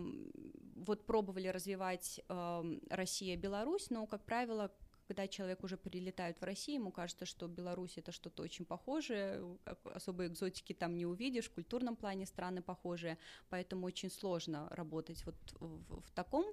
вот 0.76 1.06
пробовали 1.06 1.50
развивать 1.50 2.21
а, 2.30 2.63
Россия-Беларусь, 2.89 3.89
но, 3.89 4.08
как 4.08 4.24
правило, 4.24 4.71
когда 5.12 5.28
человек 5.28 5.63
уже 5.63 5.76
прилетает 5.76 6.39
в 6.39 6.45
Россию, 6.45 6.80
ему 6.80 6.91
кажется, 6.91 7.26
что 7.26 7.47
Беларусь 7.47 7.97
это 7.97 8.13
что-то 8.13 8.43
очень 8.43 8.63
похожее, 8.63 9.58
особой 9.84 10.28
экзотики 10.28 10.74
там 10.74 10.95
не 10.95 11.06
увидишь, 11.06 11.50
в 11.50 11.54
культурном 11.54 11.97
плане 11.97 12.26
страны 12.26 12.62
похожие, 12.62 13.17
поэтому 13.50 13.88
очень 13.88 14.10
сложно 14.10 14.69
работать 14.69 15.26
вот 15.26 15.36
в, 15.60 16.02
в 16.02 16.12
таком 16.12 16.45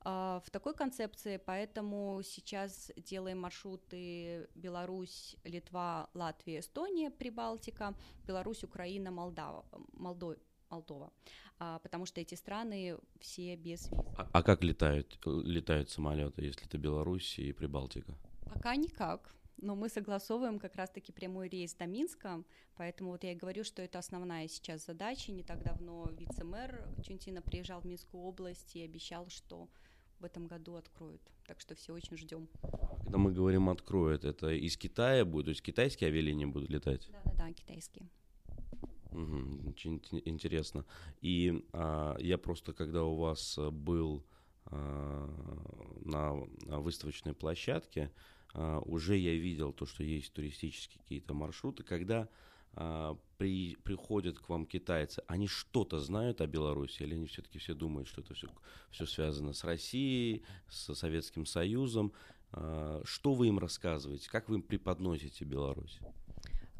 а, 0.00 0.40
в 0.46 0.50
такой 0.50 0.72
концепции, 0.72 1.36
поэтому 1.36 2.22
сейчас 2.22 2.90
делаем 2.96 3.40
маршруты 3.40 4.48
Беларусь, 4.54 5.36
Литва, 5.44 6.08
Латвия, 6.14 6.60
Эстония, 6.60 7.10
Прибалтика, 7.10 7.94
Беларусь, 8.26 8.64
Украина, 8.64 9.10
Молдова. 9.10 9.66
Молдова, 10.70 11.12
а, 11.58 11.78
потому 11.80 12.06
что 12.06 12.20
эти 12.20 12.34
страны 12.34 12.98
все 13.20 13.56
без 13.56 13.86
виз. 13.86 13.90
А, 14.16 14.28
а 14.32 14.42
как 14.42 14.62
летают, 14.64 15.18
летают 15.24 15.90
самолеты, 15.90 16.42
если 16.42 16.66
это 16.66 16.78
Беларусь 16.78 17.38
и 17.38 17.52
Прибалтика? 17.52 18.14
Пока 18.52 18.76
никак. 18.76 19.34
Но 19.58 19.74
мы 19.74 19.88
согласовываем 19.88 20.58
как 20.58 20.76
раз-таки 20.76 21.12
прямой 21.12 21.48
рейс 21.48 21.74
до 21.74 21.86
Минска, 21.86 22.44
поэтому 22.76 23.12
вот 23.12 23.24
я 23.24 23.32
и 23.32 23.34
говорю, 23.34 23.64
что 23.64 23.80
это 23.80 23.98
основная 23.98 24.48
сейчас 24.48 24.84
задача. 24.84 25.32
Не 25.32 25.42
так 25.42 25.62
давно 25.62 26.10
вице-мэр 26.18 26.86
Чунтина 27.02 27.40
приезжал 27.40 27.80
в 27.80 27.86
Минскую 27.86 28.22
область 28.22 28.76
и 28.76 28.82
обещал, 28.82 29.30
что 29.30 29.68
в 30.20 30.24
этом 30.24 30.46
году 30.46 30.74
откроют. 30.74 31.22
Так 31.46 31.60
что 31.60 31.74
все 31.74 31.94
очень 31.94 32.18
ждем. 32.18 32.48
Когда 33.02 33.18
мы 33.18 33.32
говорим 33.32 33.70
откроют, 33.70 34.24
это 34.24 34.50
из 34.50 34.76
Китая 34.76 35.24
будет, 35.24 35.46
то 35.46 35.50
есть 35.50 35.62
китайские 35.62 36.08
авиалинии 36.08 36.44
будут 36.44 36.68
летать? 36.68 37.08
Да, 37.10 37.22
да, 37.24 37.46
да, 37.46 37.52
китайские. 37.52 38.08
Угу, 39.16 39.70
очень 39.70 40.02
интересно. 40.26 40.84
И 41.22 41.64
а, 41.72 42.16
я 42.18 42.36
просто, 42.36 42.74
когда 42.74 43.02
у 43.04 43.16
вас 43.16 43.58
был 43.72 44.22
а, 44.66 45.26
на, 46.04 46.34
выставочной 46.78 47.32
площадке, 47.32 48.12
а, 48.52 48.80
уже 48.80 49.16
я 49.16 49.32
видел 49.34 49.72
то, 49.72 49.86
что 49.86 50.04
есть 50.04 50.34
туристические 50.34 51.00
какие-то 51.02 51.32
маршруты. 51.32 51.82
Когда 51.82 52.28
а, 52.74 53.16
при, 53.38 53.76
приходят 53.76 54.38
к 54.38 54.50
вам 54.50 54.66
китайцы, 54.66 55.22
они 55.28 55.48
что-то 55.48 55.98
знают 55.98 56.42
о 56.42 56.46
Беларуси, 56.46 57.02
или 57.02 57.14
они 57.14 57.26
все-таки 57.26 57.58
все 57.58 57.72
думают, 57.72 58.08
что 58.08 58.20
это 58.20 58.34
все, 58.34 58.48
все 58.90 59.06
связано 59.06 59.54
с 59.54 59.64
Россией, 59.64 60.44
с 60.68 60.94
Советским 60.94 61.46
Союзом? 61.46 62.12
А, 62.52 63.00
что 63.04 63.32
вы 63.32 63.48
им 63.48 63.58
рассказываете? 63.58 64.28
Как 64.28 64.50
вы 64.50 64.56
им 64.56 64.62
преподносите 64.62 65.46
Беларусь? 65.46 66.00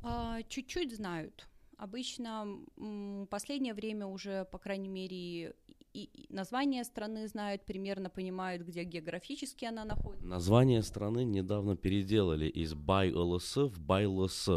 А, 0.02 0.42
чуть-чуть 0.42 0.94
знают 0.94 1.48
Обычно 1.76 2.58
в 2.76 3.26
последнее 3.26 3.74
время 3.74 4.06
уже, 4.06 4.46
по 4.46 4.58
крайней 4.58 4.88
мере, 4.88 5.54
и 5.92 6.26
название 6.28 6.84
страны 6.84 7.26
знают, 7.28 7.64
примерно 7.64 8.10
понимают, 8.10 8.62
где 8.62 8.84
географически 8.84 9.64
она 9.64 9.84
находится. 9.84 10.26
Название 10.26 10.82
страны 10.82 11.24
недавно 11.24 11.76
переделали 11.76 12.46
из 12.46 12.74
БайЛС 12.74 13.56
в 13.56 13.80
БайЛС. 13.80 14.48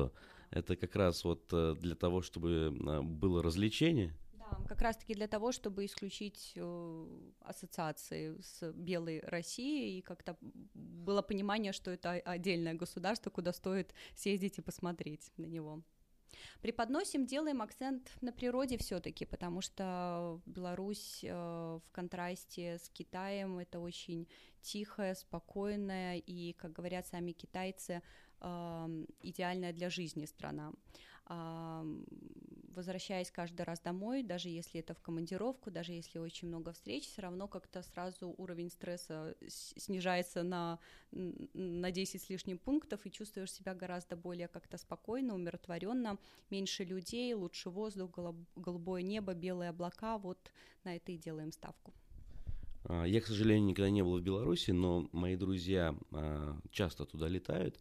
Это 0.51 0.75
как 0.75 0.95
раз 0.95 1.23
вот 1.23 1.47
э, 1.53 1.75
для 1.79 1.95
того, 1.95 2.21
чтобы 2.21 2.75
э, 2.75 3.01
было 3.01 3.43
развлечение? 3.43 4.13
Да, 4.33 4.57
как 4.67 4.81
раз-таки 4.81 5.13
для 5.13 5.27
того, 5.27 5.51
чтобы 5.51 5.85
исключить 5.85 6.53
э, 6.55 7.07
ассоциации 7.41 8.35
с 8.41 8.71
белой 8.73 9.21
Россией 9.21 9.99
и 9.99 10.01
как-то 10.01 10.37
было 10.73 11.21
понимание, 11.21 11.71
что 11.71 11.91
это 11.91 12.11
отдельное 12.11 12.73
государство, 12.73 13.29
куда 13.29 13.53
стоит 13.53 13.93
съездить 14.15 14.57
и 14.57 14.61
посмотреть 14.61 15.31
на 15.37 15.45
него. 15.45 15.83
Преподносим, 16.61 17.25
делаем 17.25 17.61
акцент 17.61 18.11
на 18.21 18.31
природе 18.31 18.77
все-таки, 18.77 19.25
потому 19.25 19.61
что 19.61 20.41
Беларусь 20.45 21.23
э, 21.23 21.29
в 21.31 21.91
контрасте 21.91 22.77
с 22.77 22.89
Китаем 22.89 23.59
это 23.59 23.79
очень 23.79 24.27
тихая, 24.61 25.15
спокойная 25.15 26.17
и, 26.17 26.53
как 26.53 26.73
говорят 26.73 27.07
сами 27.07 27.31
китайцы, 27.31 28.01
э, 28.41 29.05
идеальная 29.21 29.73
для 29.73 29.89
жизни 29.89 30.25
страна 30.25 30.73
возвращаясь 32.79 33.29
каждый 33.29 33.63
раз 33.63 33.81
домой, 33.81 34.23
даже 34.23 34.47
если 34.47 34.79
это 34.79 34.93
в 34.93 35.01
командировку, 35.01 35.69
даже 35.69 35.91
если 35.91 36.17
очень 36.17 36.47
много 36.47 36.71
встреч, 36.71 37.07
все 37.07 37.21
равно 37.21 37.47
как-то 37.47 37.83
сразу 37.83 38.33
уровень 38.37 38.69
стресса 38.69 39.35
снижается 39.47 40.43
на, 40.43 40.79
на 41.11 41.91
10 41.91 42.21
с 42.21 42.29
лишним 42.29 42.57
пунктов, 42.57 43.05
и 43.05 43.11
чувствуешь 43.11 43.51
себя 43.51 43.75
гораздо 43.75 44.15
более 44.15 44.47
как-то 44.47 44.77
спокойно, 44.77 45.35
умиротворенно, 45.35 46.17
меньше 46.49 46.85
людей, 46.85 47.33
лучше 47.33 47.69
воздух, 47.69 48.17
голубое 48.55 49.01
небо, 49.01 49.33
белые 49.33 49.71
облака, 49.71 50.17
вот 50.17 50.51
на 50.85 50.95
это 50.95 51.11
и 51.11 51.17
делаем 51.17 51.51
ставку. 51.51 51.93
А, 52.85 53.03
я, 53.03 53.19
к 53.19 53.27
сожалению, 53.27 53.65
никогда 53.65 53.89
не 53.89 54.03
был 54.03 54.17
в 54.17 54.23
Беларуси, 54.23 54.71
но 54.71 55.09
мои 55.11 55.35
друзья 55.35 55.93
а, 56.11 56.57
часто 56.71 57.05
туда 57.05 57.27
летают, 57.27 57.77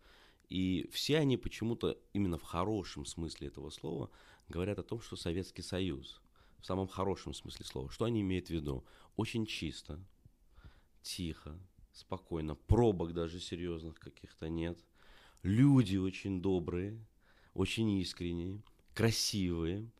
и 0.48 0.88
все 0.92 1.18
они 1.18 1.36
почему-то 1.36 1.96
именно 2.12 2.36
в 2.36 2.42
хорошем 2.42 3.04
смысле 3.04 3.46
этого 3.46 3.70
слова 3.70 4.10
говорят 4.48 4.78
о 4.78 4.82
том, 4.82 5.00
что 5.00 5.16
Советский 5.16 5.62
Союз, 5.62 6.20
в 6.60 6.66
самом 6.66 6.88
хорошем 6.88 7.34
смысле 7.34 7.64
слова, 7.64 7.90
что 7.90 8.04
они 8.04 8.20
имеют 8.20 8.48
в 8.48 8.50
виду? 8.50 8.84
Очень 9.16 9.46
чисто, 9.46 10.00
тихо, 11.02 11.58
спокойно, 11.92 12.54
пробок 12.54 13.12
даже 13.12 13.40
серьезных 13.40 13.98
каких-то 13.98 14.48
нет. 14.48 14.78
Люди 15.42 15.96
очень 15.96 16.42
добрые, 16.42 16.98
очень 17.54 17.90
искренние, 17.98 18.62
красивые. 18.94 19.90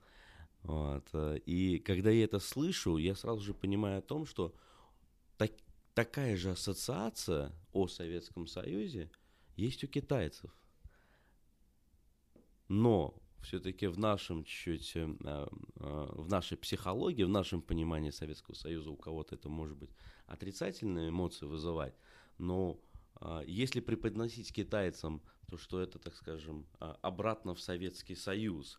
Вот. 0.63 1.09
И 1.47 1.79
когда 1.79 2.11
я 2.11 2.25
это 2.25 2.39
слышу, 2.39 2.97
я 2.97 3.15
сразу 3.15 3.41
же 3.41 3.55
понимаю 3.55 3.99
о 4.01 4.03
том, 4.03 4.27
что 4.27 4.55
так, 5.37 5.53
такая 5.95 6.37
же 6.37 6.51
ассоциация 6.51 7.53
о 7.73 7.87
Советском 7.89 8.47
Союзе– 8.47 9.11
есть 9.59 9.83
у 9.83 9.89
китайцев. 9.89 10.57
Но 12.69 13.15
все-таки 13.43 13.87
в 13.87 13.99
нашем 13.99 14.45
чуть-чуть, 14.45 14.97
э, 14.97 15.17
э, 15.25 15.49
в 16.13 16.29
нашей 16.29 16.57
психологии, 16.57 17.23
в 17.23 17.29
нашем 17.29 17.63
понимании 17.63 18.11
Советского 18.11 18.55
Союза 18.55 18.91
у 18.91 18.97
кого-то 18.97 19.35
это 19.35 19.49
может 19.49 19.77
быть 19.77 19.91
отрицательные 20.27 21.11
эмоции 21.11 21.47
вызывать, 21.47 21.95
но 22.39 22.79
э, 23.21 23.43
если 23.47 23.81
преподносить 23.81 24.53
китайцам 24.53 25.23
то, 25.49 25.57
что 25.57 25.81
это, 25.81 25.99
так 25.99 26.15
скажем, 26.15 26.67
обратно 26.79 27.55
в 27.55 27.61
Советский 27.61 28.15
Союз, 28.15 28.79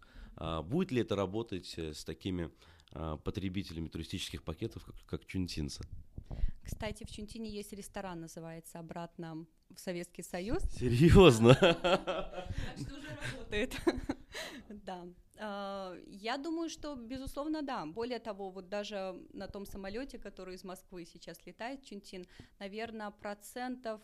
будет 0.66 0.92
ли 0.92 1.02
это 1.02 1.16
работать 1.16 1.80
с 1.80 2.06
такими 2.06 2.52
потребителями 2.92 3.88
туристических 3.88 4.44
пакетов, 4.44 4.86
как, 4.86 4.96
как 5.08 5.26
чунтинцы? 5.26 5.84
Кстати, 6.64 7.06
в 7.06 7.10
Чунтине 7.10 7.50
есть 7.50 7.74
ресторан, 7.74 8.22
называется 8.22 8.78
«Обратно 8.78 9.48
в 9.76 9.80
Советский 9.80 10.24
Союз». 10.24 10.64
Серьезно? 10.72 11.54
Что 11.54 12.98
уже 12.98 13.10
работает. 13.34 13.76
Да. 14.70 15.08
А, 15.40 15.98
я 16.08 16.38
думаю, 16.38 16.70
что, 16.70 16.96
безусловно, 16.96 17.62
да. 17.64 17.86
Более 17.86 18.20
того, 18.20 18.52
вот 18.52 18.70
даже 18.70 19.16
на 19.34 19.48
том 19.48 19.66
самолете, 19.66 20.20
который 20.20 20.56
из 20.56 20.64
Москвы 20.64 21.06
сейчас 21.06 21.44
летает, 21.46 21.84
Чунтин, 21.84 22.28
наверное, 22.60 23.10
процентов 23.10 24.02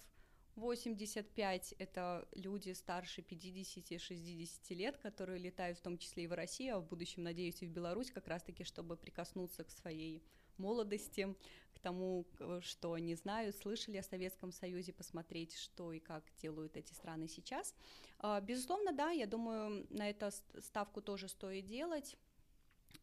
85 0.55 1.75
это 1.77 2.27
люди 2.33 2.71
старше 2.71 3.21
50-60 3.21 4.73
лет, 4.73 4.97
которые 4.97 5.39
летают 5.39 5.77
в 5.77 5.81
том 5.81 5.97
числе 5.97 6.23
и 6.23 6.27
в 6.27 6.33
Россию, 6.33 6.77
а 6.77 6.79
в 6.79 6.87
будущем, 6.87 7.23
надеюсь, 7.23 7.61
и 7.61 7.67
в 7.67 7.71
Беларусь, 7.71 8.11
как 8.11 8.27
раз-таки, 8.27 8.63
чтобы 8.63 8.95
прикоснуться 8.95 9.63
к 9.63 9.71
своей 9.71 10.23
молодости, 10.57 11.35
тому, 11.85 12.25
что 12.61 12.93
они 12.93 13.13
знают, 13.15 13.55
слышали 13.55 13.97
о 13.97 14.03
Советском 14.03 14.51
Союзе, 14.51 14.91
посмотреть, 14.91 15.55
что 15.55 15.93
и 15.93 15.99
как 15.99 16.23
делают 16.41 16.77
эти 16.77 16.93
страны 16.93 17.27
сейчас. 17.27 17.75
А, 18.17 18.41
безусловно, 18.41 18.91
да, 18.91 19.11
я 19.11 19.27
думаю, 19.27 19.85
на 19.91 20.09
это 20.09 20.31
ставку 20.59 21.01
тоже 21.01 21.27
стоит 21.27 21.67
делать. 21.67 22.17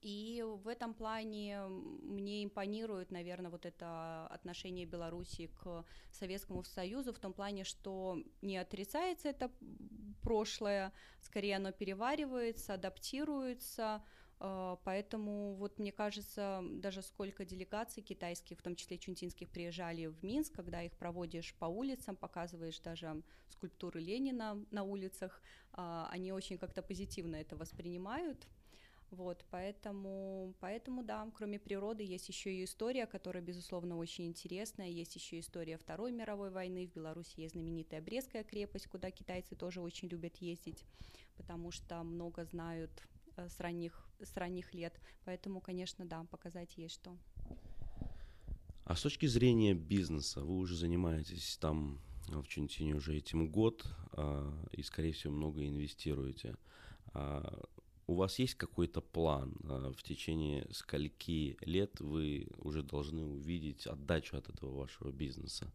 И 0.01 0.45
в 0.45 0.67
этом 0.67 0.95
плане 0.95 1.67
мне 1.69 2.43
импонирует, 2.43 3.13
наверное, 3.13 3.51
вот 3.53 3.67
это 3.67 4.27
отношение 4.27 4.85
Беларуси 4.85 5.49
к 5.63 5.85
Советскому 6.11 6.65
Союзу 6.65 7.13
в 7.13 7.21
том 7.21 7.33
плане, 7.33 7.63
что 7.63 8.19
не 8.41 8.57
отрицается 8.59 9.29
это 9.29 9.53
прошлое, 10.23 10.93
скорее 11.21 11.57
оно 11.57 11.71
переваривается, 11.71 12.75
адаптируется, 12.75 14.03
Поэтому 14.85 15.55
вот 15.55 15.79
мне 15.79 15.93
кажется, 15.93 16.65
даже 16.73 17.03
сколько 17.03 17.45
делегаций 17.45 18.03
китайских, 18.03 18.59
в 18.59 18.63
том 18.63 18.75
числе 18.75 18.99
чунтинских, 18.99 19.49
приезжали 19.49 20.07
в 20.07 20.25
Минск, 20.25 20.55
когда 20.55 20.83
их 20.83 20.93
проводишь 20.95 21.55
по 21.61 21.67
улицам, 21.67 22.17
показываешь 22.17 22.81
даже 22.81 23.23
скульптуры 23.51 24.01
Ленина 24.01 24.65
на 24.73 24.83
улицах, 24.83 25.41
а, 25.73 26.09
они 26.11 26.33
очень 26.33 26.59
как-то 26.59 26.83
позитивно 26.83 27.37
это 27.37 27.57
воспринимают. 27.57 28.49
Вот, 29.13 29.45
поэтому, 29.51 30.55
поэтому, 30.59 31.05
да, 31.05 31.31
кроме 31.37 31.61
природы 31.61 32.03
есть 32.03 32.29
еще 32.29 32.53
и 32.53 32.65
история, 32.65 33.07
которая, 33.07 33.45
безусловно, 33.45 33.97
очень 33.99 34.27
интересная. 34.27 34.89
Есть 34.89 35.15
еще 35.15 35.39
история 35.39 35.77
Второй 35.77 36.11
мировой 36.11 36.51
войны. 36.51 36.89
В 36.89 36.97
Беларуси 36.97 37.41
есть 37.41 37.53
знаменитая 37.53 38.01
Брестская 38.01 38.43
крепость, 38.43 38.89
куда 38.89 39.13
китайцы 39.13 39.55
тоже 39.55 39.83
очень 39.83 40.09
любят 40.09 40.39
ездить, 40.39 40.85
потому 41.37 41.71
что 41.71 42.03
много 42.03 42.45
знают 42.45 42.91
с 43.37 43.61
ранних, 43.61 44.07
с 44.21 44.37
ранних 44.37 44.75
лет. 44.75 44.99
Поэтому, 45.25 45.61
конечно, 45.61 46.05
да, 46.05 46.25
показать 46.25 46.77
есть 46.77 46.95
что. 46.95 47.17
А 48.85 48.97
с 48.97 49.03
точки 49.03 49.27
зрения 49.27 49.75
бизнеса, 49.75 50.43
вы 50.43 50.57
уже 50.57 50.77
занимаетесь 50.77 51.57
там 51.59 52.01
в 52.29 52.47
Чунтине 52.47 52.95
уже 52.95 53.17
этим 53.17 53.49
год 53.49 53.87
а, 54.13 54.53
и, 54.73 54.83
скорее 54.83 55.13
всего, 55.13 55.33
много 55.33 55.67
инвестируете. 55.67 56.57
А, 57.15 57.63
у 58.07 58.15
вас 58.15 58.39
есть 58.39 58.55
какой-то 58.55 59.01
план 59.01 59.55
а, 59.65 59.93
в 59.93 60.03
течение 60.03 60.67
скольки 60.73 61.57
лет 61.63 62.01
вы 62.01 62.49
уже 62.59 62.83
должны 62.83 63.25
увидеть 63.25 63.87
отдачу 63.87 64.37
от 64.37 64.49
этого 64.49 64.77
вашего 64.77 65.11
бизнеса? 65.11 65.71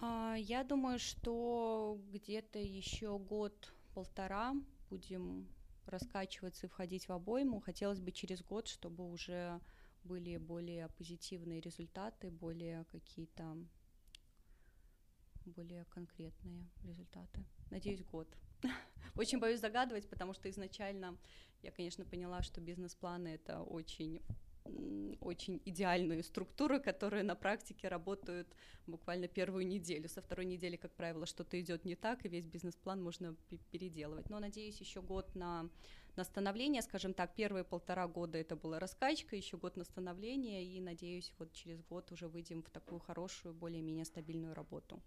А, 0.00 0.36
я 0.36 0.64
думаю, 0.64 0.98
что 0.98 1.98
где-то 2.12 2.58
еще 2.58 3.18
год-полтора 3.18 4.54
будем 4.90 5.46
раскачиваться 5.88 6.66
и 6.66 6.68
входить 6.68 7.08
в 7.08 7.12
обойму. 7.12 7.60
Хотелось 7.60 8.00
бы 8.00 8.12
через 8.12 8.42
год, 8.42 8.68
чтобы 8.68 9.08
уже 9.10 9.60
были 10.04 10.36
более 10.36 10.88
позитивные 10.88 11.60
результаты, 11.60 12.30
более 12.30 12.84
какие-то 12.86 13.56
более 15.44 15.84
конкретные 15.86 16.68
результаты. 16.84 17.44
Надеюсь, 17.70 18.04
год. 18.04 18.28
Очень 19.16 19.38
боюсь 19.38 19.60
загадывать, 19.60 20.08
потому 20.08 20.34
что 20.34 20.50
изначально 20.50 21.16
я, 21.62 21.72
конечно, 21.72 22.04
поняла, 22.04 22.42
что 22.42 22.60
бизнес-планы 22.60 23.28
это 23.28 23.62
очень 23.62 24.22
очень 25.20 25.60
идеальные 25.64 26.22
структуры, 26.22 26.80
которые 26.80 27.22
на 27.22 27.34
практике 27.34 27.88
работают 27.88 28.48
буквально 28.86 29.28
первую 29.28 29.66
неделю. 29.66 30.08
Со 30.08 30.20
второй 30.20 30.46
недели, 30.46 30.76
как 30.76 30.92
правило, 30.92 31.26
что-то 31.26 31.60
идет 31.60 31.84
не 31.84 31.94
так, 31.94 32.24
и 32.24 32.28
весь 32.28 32.46
бизнес-план 32.46 33.02
можно 33.02 33.34
переделывать. 33.70 34.30
Но 34.30 34.40
надеюсь, 34.40 34.80
еще 34.80 35.02
год 35.02 35.34
на, 35.34 35.68
на 36.16 36.24
становление, 36.24 36.82
скажем 36.82 37.14
так, 37.14 37.34
первые 37.34 37.64
полтора 37.64 38.06
года 38.06 38.38
это 38.38 38.56
была 38.56 38.78
раскачка, 38.78 39.36
еще 39.36 39.56
год 39.56 39.76
на 39.76 39.84
становление, 39.84 40.64
и 40.64 40.80
надеюсь, 40.80 41.32
вот 41.38 41.52
через 41.52 41.82
год 41.82 42.10
уже 42.12 42.28
выйдем 42.28 42.62
в 42.62 42.70
такую 42.70 43.00
хорошую, 43.00 43.54
более-менее 43.54 44.04
стабильную 44.04 44.54
работу. 44.54 45.00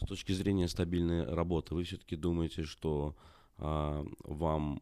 С 0.00 0.06
точки 0.06 0.32
зрения 0.32 0.68
стабильной 0.68 1.24
работы, 1.24 1.74
вы 1.74 1.84
все-таки 1.84 2.16
думаете, 2.16 2.64
что 2.64 3.16
а, 3.58 4.04
вам 4.24 4.80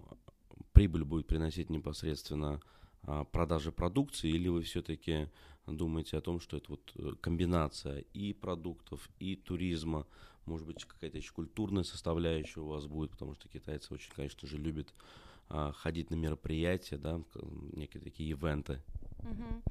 прибыль 0.72 1.04
будет 1.04 1.26
приносить 1.26 1.70
непосредственно 1.70 2.60
продажи 3.32 3.72
продукции, 3.72 4.30
или 4.30 4.48
вы 4.48 4.62
все-таки 4.62 5.28
думаете 5.66 6.16
о 6.16 6.20
том, 6.20 6.40
что 6.40 6.56
это 6.56 6.70
вот 6.70 6.92
э, 6.96 7.12
комбинация 7.20 8.04
и 8.12 8.32
продуктов, 8.32 9.08
и 9.18 9.36
туризма, 9.36 10.06
может 10.46 10.66
быть, 10.66 10.84
какая-то 10.84 11.16
еще 11.16 11.32
культурная 11.32 11.84
составляющая 11.84 12.60
у 12.60 12.66
вас 12.66 12.86
будет, 12.86 13.12
потому 13.12 13.34
что 13.34 13.48
китайцы 13.48 13.92
очень, 13.94 14.12
конечно 14.12 14.48
же, 14.48 14.58
любят 14.58 14.92
а, 15.48 15.72
ходить 15.72 16.10
на 16.10 16.14
мероприятия, 16.14 16.96
да, 16.96 17.20
некие 17.72 18.02
такие 18.02 18.30
ивенты. 18.30 18.80
Uh-huh. 19.18 19.62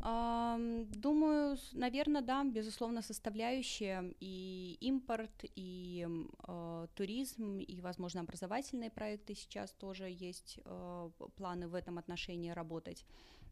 Думаю, 0.00 1.56
наверное, 1.72 2.22
да, 2.22 2.44
безусловно, 2.44 3.02
составляющие 3.02 4.14
и 4.20 4.76
импорт, 4.80 5.44
и 5.56 6.06
э, 6.46 6.86
туризм, 6.94 7.58
и, 7.58 7.80
возможно, 7.80 8.20
образовательные 8.20 8.90
проекты 8.90 9.34
сейчас 9.34 9.72
тоже 9.72 10.08
есть 10.08 10.60
э, 10.64 11.10
планы 11.36 11.68
в 11.68 11.74
этом 11.74 11.98
отношении 11.98 12.50
работать. 12.50 13.04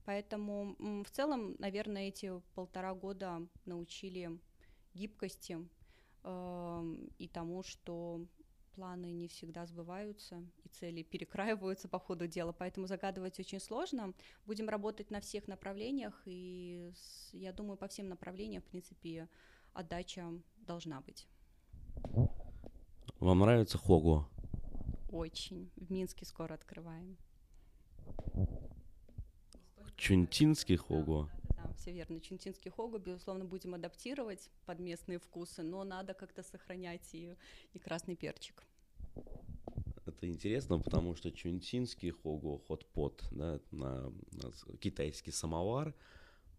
Поэтому 0.04 0.76
в 1.04 1.10
целом, 1.10 1.56
наверное, 1.58 2.08
эти 2.08 2.32
полтора 2.54 2.94
года 2.94 3.42
научили 3.64 4.38
гибкости 4.94 5.58
э, 6.22 6.96
и 7.18 7.28
тому, 7.28 7.64
что 7.64 8.20
планы 8.76 9.10
не 9.10 9.26
всегда 9.26 9.66
сбываются, 9.66 10.44
и 10.64 10.68
цели 10.68 11.02
перекраиваются 11.02 11.88
по 11.88 11.98
ходу 11.98 12.26
дела, 12.26 12.52
поэтому 12.52 12.86
загадывать 12.86 13.40
очень 13.40 13.58
сложно. 13.58 14.12
Будем 14.44 14.68
работать 14.68 15.10
на 15.10 15.20
всех 15.20 15.48
направлениях, 15.48 16.22
и 16.26 16.92
я 17.32 17.52
думаю, 17.52 17.78
по 17.78 17.88
всем 17.88 18.08
направлениям, 18.08 18.62
в 18.62 18.66
принципе, 18.66 19.28
отдача 19.72 20.30
должна 20.58 21.00
быть. 21.00 21.26
Вам 23.18 23.38
нравится 23.38 23.78
Хого? 23.78 24.28
Очень. 25.10 25.70
В 25.76 25.90
Минске 25.90 26.26
скоро 26.26 26.52
открываем. 26.52 27.16
Чунтинский 29.96 30.76
Хого? 30.76 31.30
Все 31.86 31.92
верно. 31.92 32.20
Чунтинский 32.20 32.68
Хого, 32.68 32.98
безусловно, 32.98 33.44
будем 33.44 33.72
адаптировать 33.74 34.50
под 34.64 34.80
местные 34.80 35.20
вкусы, 35.20 35.62
но 35.62 35.84
надо 35.84 36.14
как-то 36.14 36.42
сохранять 36.42 37.14
и, 37.14 37.36
и 37.74 37.78
красный 37.78 38.16
перчик 38.16 38.64
это 40.04 40.26
интересно, 40.28 40.78
потому 40.78 41.14
что 41.14 41.30
чунтинский 41.30 42.10
хого, 42.10 42.58
хот-пот, 42.58 43.24
да, 43.30 43.60
на, 43.70 44.12
на 44.32 44.52
китайский 44.80 45.32
самовар, 45.32 45.94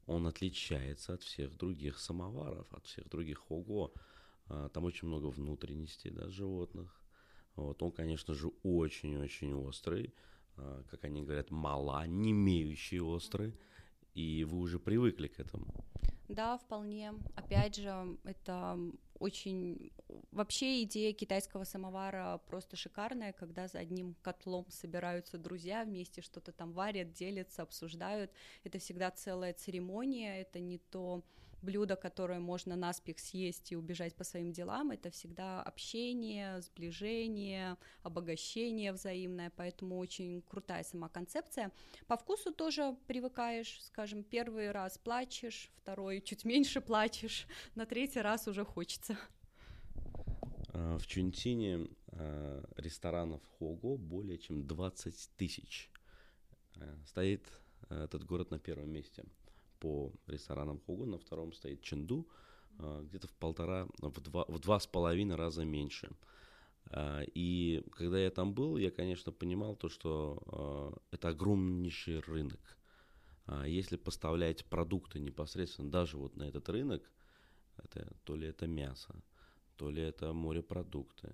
он 0.06 0.28
отличается 0.28 1.14
от 1.14 1.24
всех 1.24 1.58
других 1.58 1.98
самоваров, 2.00 2.68
от 2.74 2.86
всех 2.86 3.10
других 3.10 3.40
хого. 3.40 3.94
А, 4.48 4.70
там 4.70 4.84
очень 4.84 5.08
много 5.08 5.28
внутренностей 5.28 6.10
да, 6.10 6.30
животных. 6.30 7.02
Вот, 7.56 7.82
он, 7.82 7.92
конечно 7.92 8.34
же, 8.34 8.50
очень-очень 8.64 9.54
острый. 9.54 10.14
А, 10.58 10.84
как 10.90 11.06
они 11.06 11.24
говорят, 11.24 11.52
мала, 11.52 12.06
не 12.06 12.32
имеющий 12.32 13.00
острый. 13.00 13.54
И 14.18 14.44
вы 14.46 14.58
уже 14.58 14.80
привыкли 14.80 15.28
к 15.28 15.40
этому. 15.40 15.68
Да, 16.28 16.58
вполне. 16.58 17.14
Опять 17.36 17.76
же, 17.76 18.18
это 18.24 18.76
очень... 19.20 19.92
Вообще 20.32 20.82
идея 20.84 21.14
китайского 21.14 21.66
самовара 21.66 22.42
просто 22.48 22.76
шикарная, 22.76 23.32
когда 23.32 23.68
за 23.68 23.78
одним 23.78 24.16
котлом 24.24 24.66
собираются 24.70 25.38
друзья, 25.38 25.84
вместе 25.84 26.24
что-то 26.24 26.52
там 26.52 26.74
варят, 26.74 27.14
делятся, 27.14 27.62
обсуждают. 27.62 28.32
Это 28.64 28.80
всегда 28.80 29.12
целая 29.12 29.54
церемония, 29.54 30.42
это 30.42 30.60
не 30.60 30.80
то 30.80 31.24
блюдо, 31.62 31.96
которое 31.96 32.40
можно 32.40 32.76
наспех 32.76 33.20
съесть 33.20 33.72
и 33.72 33.76
убежать 33.76 34.16
по 34.16 34.24
своим 34.24 34.52
делам, 34.52 34.92
это 34.92 35.10
всегда 35.10 35.62
общение, 35.62 36.62
сближение, 36.62 37.78
обогащение 38.04 38.94
взаимное, 38.94 39.52
поэтому 39.56 39.98
очень 39.98 40.42
крутая 40.42 40.84
сама 40.84 41.10
концепция. 41.10 41.72
По 42.08 42.18
вкусу 42.18 42.54
тоже 42.54 42.96
привыкаешь, 43.08 43.82
скажем, 43.84 44.24
первый 44.24 44.72
раз 44.72 44.98
плачешь, 44.98 45.72
второй 45.76 46.22
чуть 46.22 46.46
меньше 46.46 46.82
плачешь, 46.82 47.48
на 47.76 47.86
третий 47.86 48.22
раз 48.22 48.48
уже 48.48 48.64
хочется. 48.64 49.18
А, 50.70 50.98
в 50.98 51.08
Чунтине 51.08 51.88
а, 52.08 52.64
ресторанов 52.78 53.42
Хого 53.58 53.98
более 53.98 54.38
чем 54.38 54.68
20 54.68 55.32
тысяч. 55.38 55.90
А, 56.76 56.98
стоит 57.06 57.44
этот 57.90 58.26
город 58.26 58.52
на 58.52 58.60
первом 58.60 58.90
месте 58.90 59.24
по 59.80 60.12
ресторанам 60.28 60.80
Хугун, 60.80 61.12
на 61.12 61.18
втором 61.18 61.54
стоит 61.54 61.82
Ченду, 61.82 62.28
а, 62.80 63.02
где-то 63.04 63.28
в 63.28 63.34
полтора, 63.34 63.88
в 64.00 64.22
два, 64.22 64.46
в 64.48 64.60
два 64.60 64.80
с 64.80 64.88
половиной 64.88 65.36
раза 65.36 65.66
меньше. 65.66 66.12
А, 66.92 67.22
и 67.34 67.84
когда 67.92 68.20
я 68.20 68.30
там 68.30 68.54
был, 68.54 68.78
я, 68.78 68.92
конечно, 68.92 69.32
понимал 69.32 69.76
то, 69.76 69.90
что 69.90 70.42
а, 70.48 70.98
это 71.12 71.30
огромнейший 71.30 72.20
рынок. 72.20 72.78
Если 73.66 73.96
поставлять 73.96 74.66
продукты 74.66 75.22
непосредственно 75.22 75.90
даже 75.90 76.18
вот 76.18 76.36
на 76.36 76.44
этот 76.44 76.68
рынок, 76.68 77.10
это, 77.78 78.14
то 78.26 78.36
ли 78.36 78.46
это 78.46 78.68
мясо, 78.68 79.16
то 79.78 79.90
ли 79.90 80.02
это 80.02 80.34
морепродукты, 80.34 81.34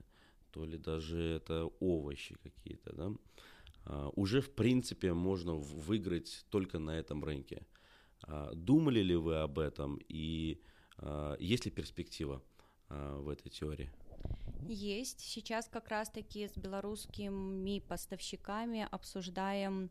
то 0.52 0.64
ли 0.64 0.78
даже 0.78 1.20
это 1.20 1.72
овощи 1.80 2.36
какие-то, 2.44 2.94
да, 2.94 4.10
уже 4.10 4.41
в 4.41 4.54
принципе 4.54 5.14
можно 5.14 5.56
выиграть 5.56 6.46
только 6.52 6.78
на 6.78 6.91
этом 6.91 7.24
рынке. 7.24 7.66
Думали 8.53 9.01
ли 9.01 9.15
вы 9.15 9.39
об 9.39 9.59
этом 9.59 9.99
и 10.07 10.61
а, 10.97 11.36
есть 11.39 11.65
ли 11.65 11.71
перспектива 11.71 12.41
а, 12.89 13.19
в 13.19 13.30
этой 13.30 13.49
теории? 13.49 13.91
Есть. 14.67 15.19
Сейчас 15.19 15.67
как 15.67 15.89
раз-таки 15.89 16.47
с 16.47 16.55
белорусскими 16.57 17.80
поставщиками 17.80 18.88
обсуждаем, 18.89 19.89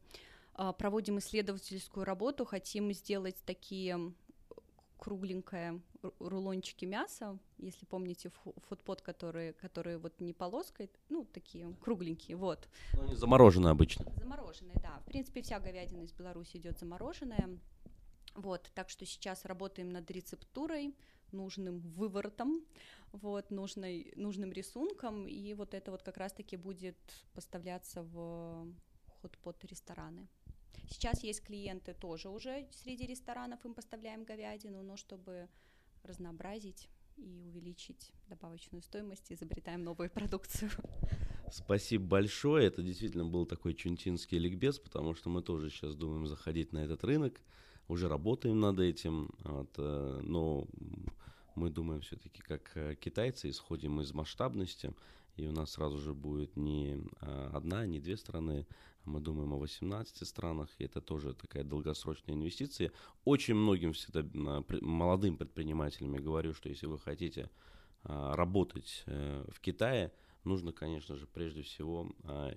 а, 0.54 0.72
проводим 0.72 1.18
исследовательскую 1.18 2.04
работу, 2.04 2.44
хотим 2.44 2.92
сделать 2.92 3.36
такие 3.44 4.14
кругленькое 4.96 5.82
рулончики 6.20 6.84
мяса, 6.84 7.38
если 7.58 7.84
помните 7.86 8.30
фудпот, 8.68 9.02
которые, 9.02 9.52
которые 9.52 9.98
вот 9.98 10.20
не 10.20 10.32
полоской, 10.32 10.90
ну, 11.08 11.24
такие 11.24 11.74
кругленькие, 11.80 12.36
вот. 12.36 12.68
Ну, 12.94 13.02
они 13.02 13.16
замороженные 13.16 13.72
обычно. 13.72 14.06
Замороженные, 14.16 14.76
да. 14.80 15.00
В 15.00 15.04
принципе, 15.06 15.42
вся 15.42 15.58
говядина 15.58 16.02
из 16.02 16.12
Беларуси 16.12 16.56
идет 16.56 16.78
замороженная. 16.78 17.58
Вот, 18.34 18.70
так 18.74 18.88
что 18.88 19.04
сейчас 19.04 19.44
работаем 19.44 19.90
над 19.90 20.10
рецептурой, 20.10 20.94
нужным 21.32 21.80
выворотом, 21.80 22.64
вот, 23.12 23.50
нужной, 23.50 24.12
нужным 24.16 24.52
рисунком, 24.52 25.26
и 25.26 25.54
вот 25.54 25.74
это 25.74 25.90
вот 25.90 26.02
как 26.02 26.16
раз-таки 26.16 26.56
будет 26.56 26.96
поставляться 27.34 28.02
в 28.02 28.66
хот-пот 29.20 29.64
рестораны. 29.64 30.28
Сейчас 30.88 31.22
есть 31.22 31.42
клиенты 31.42 31.94
тоже 31.94 32.28
уже 32.28 32.68
среди 32.72 33.06
ресторанов, 33.06 33.64
им 33.64 33.74
поставляем 33.74 34.24
говядину, 34.24 34.82
но 34.82 34.96
чтобы 34.96 35.48
разнообразить 36.02 36.88
и 37.16 37.42
увеличить 37.46 38.12
добавочную 38.28 38.82
стоимость, 38.82 39.32
изобретаем 39.32 39.84
новую 39.84 40.10
продукцию. 40.10 40.70
Спасибо 41.50 42.04
большое. 42.04 42.66
Это 42.66 42.82
действительно 42.82 43.26
был 43.26 43.46
такой 43.46 43.74
чунтинский 43.74 44.38
ликбез, 44.38 44.78
потому 44.78 45.14
что 45.14 45.28
мы 45.28 45.42
тоже 45.42 45.70
сейчас 45.70 45.94
думаем 45.94 46.26
заходить 46.26 46.72
на 46.72 46.78
этот 46.78 47.04
рынок 47.04 47.40
уже 47.93 48.09
работаем 48.09 48.59
над 48.59 48.80
этим, 48.80 49.30
вот, 49.45 49.70
э, 49.76 50.20
но 50.22 50.66
мы 51.55 51.70
думаем 51.70 52.01
все-таки 52.01 52.43
как 52.43 52.70
э, 52.74 52.95
китайцы, 52.95 53.51
исходим 53.51 54.01
из 54.01 54.12
масштабности, 54.14 54.95
и 55.36 55.47
у 55.47 55.53
нас 55.53 55.72
сразу 55.72 55.99
же 55.99 56.14
будет 56.14 56.57
не 56.57 56.99
э, 57.20 57.51
одна, 57.53 57.86
не 57.86 58.01
две 58.01 58.16
страны, 58.16 58.66
а 59.05 59.11
мы 59.11 59.20
думаем 59.20 59.53
о 59.53 59.59
18 59.59 60.26
странах, 60.26 60.68
и 60.78 60.84
это 60.84 61.01
тоже 61.01 61.34
такая 61.34 61.64
долгосрочная 61.64 62.34
инвестиция. 62.34 62.93
Очень 63.24 63.55
многим 63.55 63.93
всегда 63.93 64.24
молодым 64.80 65.36
предпринимателям 65.36 66.14
я 66.14 66.20
говорю, 66.20 66.55
что 66.55 66.68
если 66.68 66.86
вы 66.86 66.99
хотите 66.99 67.51
работать 68.05 69.05
в 69.07 69.61
Китае, 69.61 70.12
нужно, 70.45 70.72
конечно 70.72 71.16
же, 71.16 71.26
прежде 71.26 71.62
всего 71.62 72.11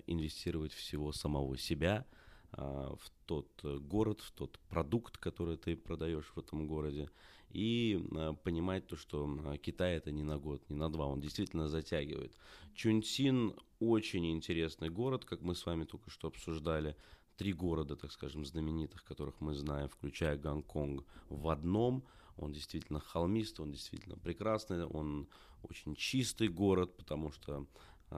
инвестировать 0.08 0.74
всего 0.74 1.12
самого 1.12 1.58
себя– 1.58 2.06
в 2.58 3.12
тот 3.26 3.48
э, 3.64 3.78
город, 3.78 4.22
в 4.22 4.32
тот 4.32 4.60
продукт, 4.70 5.18
который 5.18 5.58
ты 5.58 5.76
продаешь 5.76 6.32
в 6.36 6.40
этом 6.40 6.68
городе, 6.68 7.10
и 7.50 8.06
а, 8.16 8.34
понимать 8.34 8.88
то, 8.88 8.98
что 8.98 9.28
а, 9.46 9.58
Китай 9.58 9.96
это 9.96 10.12
не 10.12 10.24
на 10.24 10.38
год, 10.38 10.62
не 10.70 10.76
на 10.76 10.92
два, 10.92 11.06
он 11.08 11.22
действительно 11.22 11.70
затягивает. 11.70 12.34
Чунцин 12.74 13.56
очень 13.80 14.32
интересный 14.32 14.90
город, 14.90 15.26
как 15.26 15.42
мы 15.42 15.56
с 15.56 15.66
вами 15.66 15.86
только 15.86 16.10
что 16.10 16.28
обсуждали. 16.28 16.96
Три 17.38 17.54
города, 17.54 17.96
так 17.96 18.12
скажем, 18.12 18.46
знаменитых, 18.46 19.04
которых 19.04 19.42
мы 19.42 19.54
знаем, 19.54 19.90
включая 19.90 20.38
Гонконг, 20.38 21.06
в 21.30 21.50
одном. 21.50 22.04
Он 22.38 22.52
действительно 22.52 23.00
холмистый, 23.00 23.64
он 23.64 23.72
действительно 23.72 24.18
прекрасный, 24.18 24.86
он 24.86 25.28
очень 25.64 25.96
чистый 25.96 26.50
город, 26.50 26.96
потому 26.98 27.32
что 27.32 27.66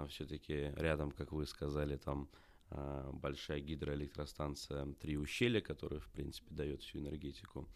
все-таки 0.09 0.73
рядом, 0.75 1.11
как 1.11 1.31
вы 1.31 1.45
сказали, 1.45 1.97
там 1.97 2.27
большая 2.69 3.61
гидроэлектростанция 3.61 4.93
«Три 4.99 5.17
ущелья», 5.17 5.61
которая, 5.61 5.99
в 5.99 6.09
принципе, 6.09 6.53
дает 6.53 6.81
всю 6.81 6.99
энергетику 6.99 7.67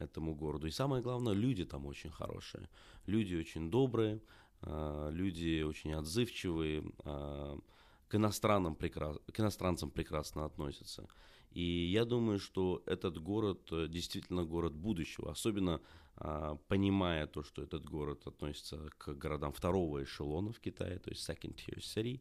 этому 0.00 0.34
городу. 0.34 0.66
И 0.66 0.70
самое 0.70 1.02
главное, 1.02 1.34
люди 1.34 1.64
там 1.64 1.86
очень 1.86 2.10
хорошие. 2.10 2.68
Люди 3.06 3.36
очень 3.36 3.70
добрые, 3.70 4.20
а, 4.62 5.10
люди 5.10 5.62
очень 5.62 5.92
отзывчивые, 5.94 6.82
а, 7.04 7.58
к, 8.08 8.14
иностранным 8.14 8.74
прекрас... 8.74 9.18
к 9.32 9.40
иностранцам 9.40 9.90
прекрасно 9.90 10.44
относятся. 10.44 11.06
И 11.52 11.62
я 11.62 12.04
думаю, 12.04 12.38
что 12.38 12.82
этот 12.86 13.18
город 13.18 13.72
э, 13.72 13.88
действительно 13.88 14.44
город 14.44 14.72
будущего, 14.74 15.32
особенно 15.32 15.80
понимая 16.68 17.26
то, 17.26 17.42
что 17.42 17.62
этот 17.62 17.86
город 17.86 18.26
относится 18.26 18.90
к 18.98 19.14
городам 19.14 19.52
второго 19.52 20.02
эшелона 20.02 20.52
в 20.52 20.60
Китае, 20.60 20.98
то 20.98 21.08
есть 21.08 21.26
second 21.26 21.54
tier 21.54 21.78
city, 21.78 22.20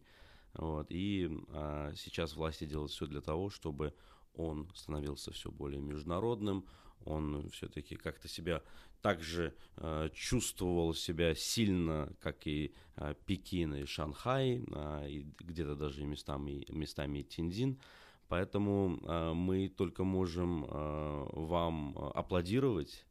вот, 0.54 0.88
и 0.90 1.30
а, 1.50 1.94
сейчас 1.96 2.36
власти 2.36 2.66
делают 2.66 2.92
все 2.92 3.06
для 3.06 3.22
того, 3.22 3.50
чтобы 3.50 3.94
он 4.34 4.70
становился 4.74 5.32
все 5.32 5.52
более 5.52 5.82
международным, 5.82 6.66
он 7.06 7.50
все-таки 7.50 7.96
как-то 7.96 8.28
себя 8.28 8.62
также 9.02 9.56
э, 9.78 10.10
чувствовал 10.14 10.94
себя 10.94 11.34
сильно, 11.36 12.14
как 12.20 12.46
и 12.48 12.74
э, 12.96 13.16
Пекин 13.26 13.76
и 13.76 13.86
Шанхай, 13.86 14.64
э, 14.66 15.10
и 15.10 15.26
где-то 15.40 15.76
даже 15.76 16.04
местами, 16.04 16.66
местами 16.70 17.20
и 17.20 17.24
Тинзин. 17.24 17.80
Поэтому 18.28 19.00
э, 19.02 19.34
мы 19.34 19.70
только 19.70 20.04
можем 20.04 20.66
э, 20.66 21.28
вам 21.34 21.98
аплодировать 21.98 23.06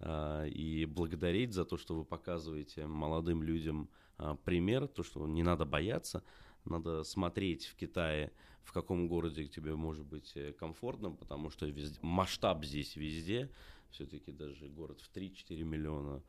э, 0.00 0.48
и 0.50 0.84
благодарить 0.84 1.54
за 1.54 1.64
то, 1.64 1.76
что 1.76 1.94
вы 1.94 2.04
показываете 2.04 2.86
молодым 2.86 3.42
людям 3.42 3.88
э, 4.18 4.36
пример, 4.44 4.86
то, 4.86 5.02
что 5.02 5.26
не 5.26 5.42
надо 5.42 5.64
бояться, 5.64 6.22
надо 6.64 7.02
смотреть 7.04 7.66
в 7.66 7.76
Китае, 7.76 8.32
в 8.64 8.72
каком 8.72 9.08
городе 9.08 9.46
тебе 9.46 9.74
может 9.74 10.06
быть 10.06 10.32
э, 10.36 10.52
комфортно, 10.52 11.10
потому 11.10 11.50
что 11.50 11.66
везде, 11.66 11.98
масштаб 12.02 12.64
здесь 12.64 12.96
везде, 12.96 13.50
все-таки 13.90 14.32
даже 14.32 14.68
город 14.68 15.00
в 15.00 15.14
3-4 15.14 15.62
миллиона 15.64 16.22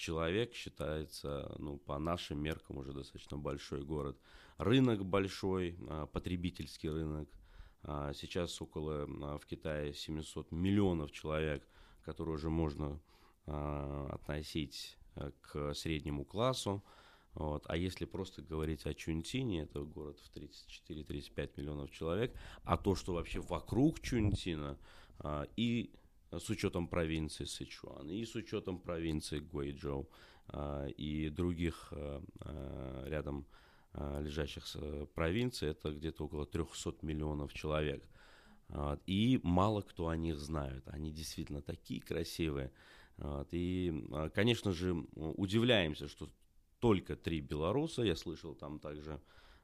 человек 0.00 0.54
считается, 0.54 1.54
ну, 1.58 1.76
по 1.76 1.98
нашим 1.98 2.42
меркам 2.42 2.78
уже 2.78 2.92
достаточно 2.92 3.36
большой 3.36 3.84
город. 3.84 4.18
Рынок 4.56 5.04
большой, 5.04 5.76
а, 5.88 6.06
потребительский 6.06 6.88
рынок. 6.88 7.28
А, 7.82 8.12
сейчас 8.14 8.60
около 8.62 9.04
а, 9.04 9.38
в 9.38 9.46
Китае 9.46 9.92
700 9.92 10.50
миллионов 10.52 11.12
человек, 11.12 11.66
которые 12.02 12.34
уже 12.34 12.50
можно 12.50 13.00
относить 13.46 14.96
э, 15.16 15.32
к 15.40 15.74
среднему 15.74 16.24
классу. 16.24 16.84
Вот. 17.34 17.64
А 17.68 17.76
если 17.76 18.04
просто 18.04 18.42
говорить 18.42 18.86
о 18.86 18.94
Чунтине, 18.94 19.62
это 19.62 19.82
город 19.82 20.18
в 20.20 20.36
34-35 20.36 21.50
миллионов 21.56 21.90
человек, 21.90 22.34
а 22.64 22.76
то, 22.76 22.94
что 22.94 23.14
вообще 23.14 23.40
вокруг 23.40 24.00
Чунтина, 24.00 24.78
а, 25.18 25.46
и 25.56 25.92
с 26.32 26.48
учетом 26.50 26.88
провинции 26.88 27.44
Сычуан, 27.44 28.10
и 28.10 28.24
с 28.24 28.34
учетом 28.34 28.78
провинции 28.78 29.38
Гуэйчжоу, 29.38 30.08
а, 30.48 30.86
и 30.86 31.28
других 31.28 31.92
а, 31.92 32.22
а, 32.40 33.04
рядом 33.08 33.46
а, 33.92 34.20
лежащих 34.20 34.64
провинций, 35.14 35.68
это 35.68 35.92
где-то 35.92 36.24
около 36.24 36.46
300 36.46 36.96
миллионов 37.02 37.52
человек. 37.52 38.04
Вот. 38.68 39.00
И 39.06 39.40
мало 39.42 39.82
кто 39.82 40.08
о 40.08 40.16
них 40.16 40.38
знает. 40.38 40.86
Они 40.86 41.10
действительно 41.10 41.60
такие 41.60 42.00
красивые. 42.00 42.72
Вот. 43.16 43.48
И, 43.52 44.06
а, 44.12 44.30
конечно 44.30 44.72
же, 44.72 44.94
удивляемся, 45.14 46.08
что 46.08 46.28
только 46.80 47.14
три 47.14 47.40
белоруса, 47.40 48.02
я 48.02 48.16
слышал 48.16 48.54
там 48.54 48.78
также 48.78 49.20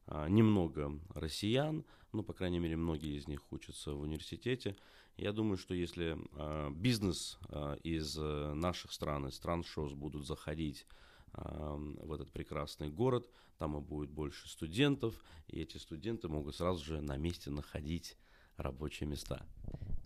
а, 0.07 0.29
немного 0.29 0.99
россиян, 1.15 1.85
ну, 2.13 2.23
по 2.23 2.33
крайней 2.33 2.59
мере, 2.59 2.77
многие 2.77 3.17
из 3.17 3.27
них 3.27 3.53
учатся 3.53 3.93
в 3.93 4.01
университете. 4.01 4.77
Я 5.17 5.33
думаю, 5.33 5.57
что 5.57 5.75
если 5.75 6.17
а, 6.35 6.71
бизнес 6.71 7.39
а, 7.49 7.75
из 7.83 8.17
а, 8.19 8.55
наших 8.55 8.93
стран, 8.93 9.27
из 9.29 9.35
стран 9.35 9.65
ШОС 9.65 9.95
будут 9.95 10.27
заходить 10.27 10.87
а, 11.33 11.77
в 11.77 12.13
этот 12.13 12.31
прекрасный 12.31 12.91
город, 12.91 13.29
там 13.59 13.77
и 13.77 13.81
будет 13.81 14.11
больше 14.11 14.49
студентов, 14.49 15.23
и 15.49 15.61
эти 15.61 15.79
студенты 15.79 16.29
могут 16.29 16.55
сразу 16.57 16.85
же 16.85 17.01
на 17.01 17.17
месте 17.17 17.51
находить 17.51 18.17
рабочие 18.57 19.09
места. 19.09 19.47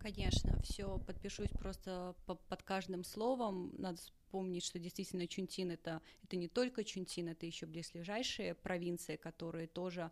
Конечно, 0.00 0.60
все 0.62 0.98
подпишусь 0.98 1.50
просто 1.50 2.14
по, 2.26 2.34
под 2.34 2.62
каждым 2.62 3.04
словом. 3.04 3.74
Надо 3.76 4.00
помнить, 4.30 4.64
что 4.64 4.78
действительно 4.78 5.26
Чунтин 5.26 5.70
это, 5.70 6.00
это 6.22 6.36
не 6.36 6.48
только 6.48 6.84
Чунтин, 6.84 7.28
это 7.28 7.44
еще 7.44 7.66
близлежащие 7.66 8.54
провинции, 8.54 9.16
которые 9.16 9.66
тоже 9.66 10.10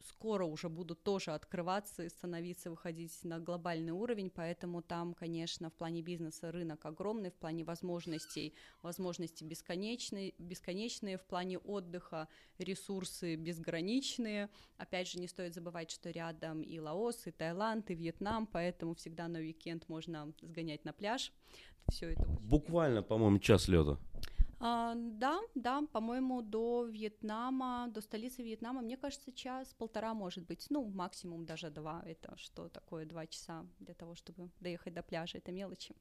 скоро 0.00 0.44
уже 0.44 0.68
будут 0.68 1.02
тоже 1.02 1.32
открываться 1.32 2.04
и 2.04 2.08
становиться, 2.08 2.70
выходить 2.70 3.12
на 3.24 3.38
глобальный 3.38 3.92
уровень, 3.92 4.30
поэтому 4.30 4.82
там, 4.82 5.14
конечно, 5.14 5.68
в 5.70 5.74
плане 5.74 6.02
бизнеса 6.02 6.50
рынок 6.50 6.84
огромный, 6.86 7.30
в 7.30 7.34
плане 7.34 7.64
возможностей, 7.64 8.54
возможности 8.82 9.44
бесконечные, 9.44 10.34
бесконечные, 10.38 11.18
в 11.18 11.24
плане 11.24 11.58
отдыха 11.58 12.28
ресурсы 12.58 13.36
безграничные. 13.36 14.48
Опять 14.78 15.08
же, 15.08 15.18
не 15.18 15.28
стоит 15.28 15.54
забывать, 15.54 15.90
что 15.90 16.10
рядом 16.10 16.62
и 16.62 16.78
Лаос, 16.78 17.26
и 17.26 17.30
Таиланд, 17.30 17.90
и 17.90 17.94
Вьетнам, 17.94 18.46
поэтому 18.46 18.94
всегда 18.94 19.28
на 19.28 19.38
уикенд 19.38 19.88
можно 19.88 20.32
сгонять 20.40 20.84
на 20.84 20.92
пляж. 20.92 21.32
Все 21.90 22.12
это 22.12 22.24
Буквально, 22.40 23.02
по-моему, 23.02 23.38
час 23.38 23.68
лета. 23.68 23.98
А, 24.64 24.94
да, 24.94 25.40
да, 25.56 25.82
по-моему, 25.92 26.40
до 26.40 26.84
Вьетнама, 26.84 27.88
до 27.88 28.00
столицы 28.00 28.44
Вьетнама, 28.44 28.80
мне 28.80 28.96
кажется, 28.96 29.32
час-полтора 29.32 30.14
может 30.14 30.46
быть, 30.46 30.66
ну, 30.70 30.84
максимум 30.84 31.44
даже 31.44 31.68
два, 31.68 32.00
это 32.06 32.36
что 32.36 32.68
такое 32.68 33.04
два 33.04 33.26
часа 33.26 33.66
для 33.80 33.94
того, 33.94 34.14
чтобы 34.14 34.50
доехать 34.60 34.94
до 34.94 35.02
пляжа, 35.02 35.38
это 35.38 35.50
мелочи. 35.50 35.96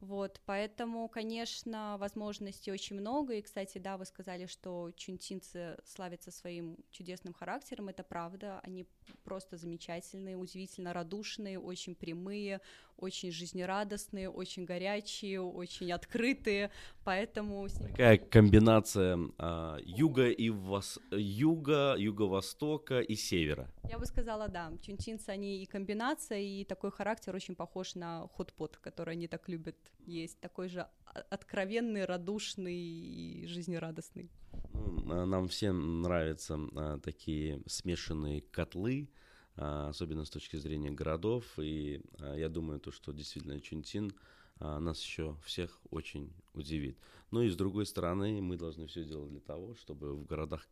Вот, 0.00 0.40
поэтому, 0.46 1.08
конечно, 1.08 1.96
возможностей 1.98 2.70
очень 2.70 3.00
много, 3.00 3.34
и, 3.34 3.42
кстати, 3.42 3.78
да, 3.78 3.96
вы 3.96 4.04
сказали, 4.04 4.46
что 4.46 4.92
чунтинцы 4.96 5.76
славятся 5.84 6.30
своим 6.30 6.76
чудесным 6.90 7.34
характером, 7.34 7.88
это 7.88 8.04
правда, 8.04 8.60
они 8.62 8.86
просто 9.24 9.56
замечательные, 9.56 10.36
удивительно 10.36 10.92
радушные, 10.92 11.58
очень 11.58 11.96
прямые, 11.96 12.60
очень 12.96 13.32
жизнерадостные, 13.32 14.30
очень 14.30 14.64
горячие, 14.64 15.40
очень 15.40 15.90
открытые, 15.90 16.70
поэтому... 17.04 17.68
Такая 17.68 18.18
комбинация 18.18 19.18
а, 19.38 19.78
юга 19.84 20.30
и 20.30 20.50
вос... 20.50 21.00
юга, 21.10 21.96
юго-востока 21.98 23.00
и 23.00 23.16
севера. 23.16 23.68
Я 23.88 23.98
бы 23.98 24.04
сказала, 24.04 24.48
да, 24.48 24.72
чунтинцы, 24.82 25.30
они 25.30 25.62
и 25.62 25.66
комбинация, 25.66 26.40
и 26.40 26.64
такой 26.64 26.90
характер 26.90 27.34
очень 27.34 27.54
похож 27.54 27.94
на 27.94 28.28
хот-пот, 28.28 28.76
который 28.76 29.14
они 29.14 29.28
так 29.28 29.48
любят 29.48 29.76
есть, 30.00 30.38
такой 30.40 30.68
же 30.68 30.86
откровенный, 31.30 32.04
радушный 32.04 32.76
и 32.76 33.46
жизнерадостный. 33.46 34.30
Ну, 34.74 35.12
а 35.12 35.24
нам 35.24 35.48
всем 35.48 36.02
нравятся 36.02 36.58
а, 36.76 36.98
такие 36.98 37.62
смешанные 37.66 38.42
котлы, 38.42 39.08
а, 39.56 39.88
особенно 39.88 40.24
с 40.24 40.30
точки 40.30 40.56
зрения 40.56 40.90
городов, 40.90 41.44
и 41.58 42.02
а, 42.18 42.34
я 42.36 42.48
думаю, 42.50 42.80
то, 42.80 42.92
что 42.92 43.12
действительно 43.12 43.58
Чунтин 43.58 44.12
а, 44.60 44.78
нас 44.80 45.02
еще 45.02 45.36
всех 45.44 45.80
очень 45.90 46.32
удивит. 46.52 46.98
Но 47.30 47.42
и 47.42 47.48
с 47.48 47.56
другой 47.56 47.86
стороны, 47.86 48.40
мы 48.42 48.56
должны 48.56 48.86
все 48.86 49.04
делать 49.04 49.30
для 49.30 49.40
того, 49.40 49.74
чтобы 49.74 50.14
в 50.14 50.26
городах, 50.26 50.66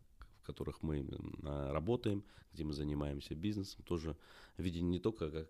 которых 0.46 0.82
мы 0.82 1.06
а, 1.42 1.72
работаем, 1.72 2.24
где 2.52 2.64
мы 2.64 2.72
занимаемся 2.72 3.34
бизнесом, 3.34 3.82
тоже 3.84 4.16
видеть 4.56 4.82
не 4.82 4.98
только 4.98 5.30
как 5.30 5.48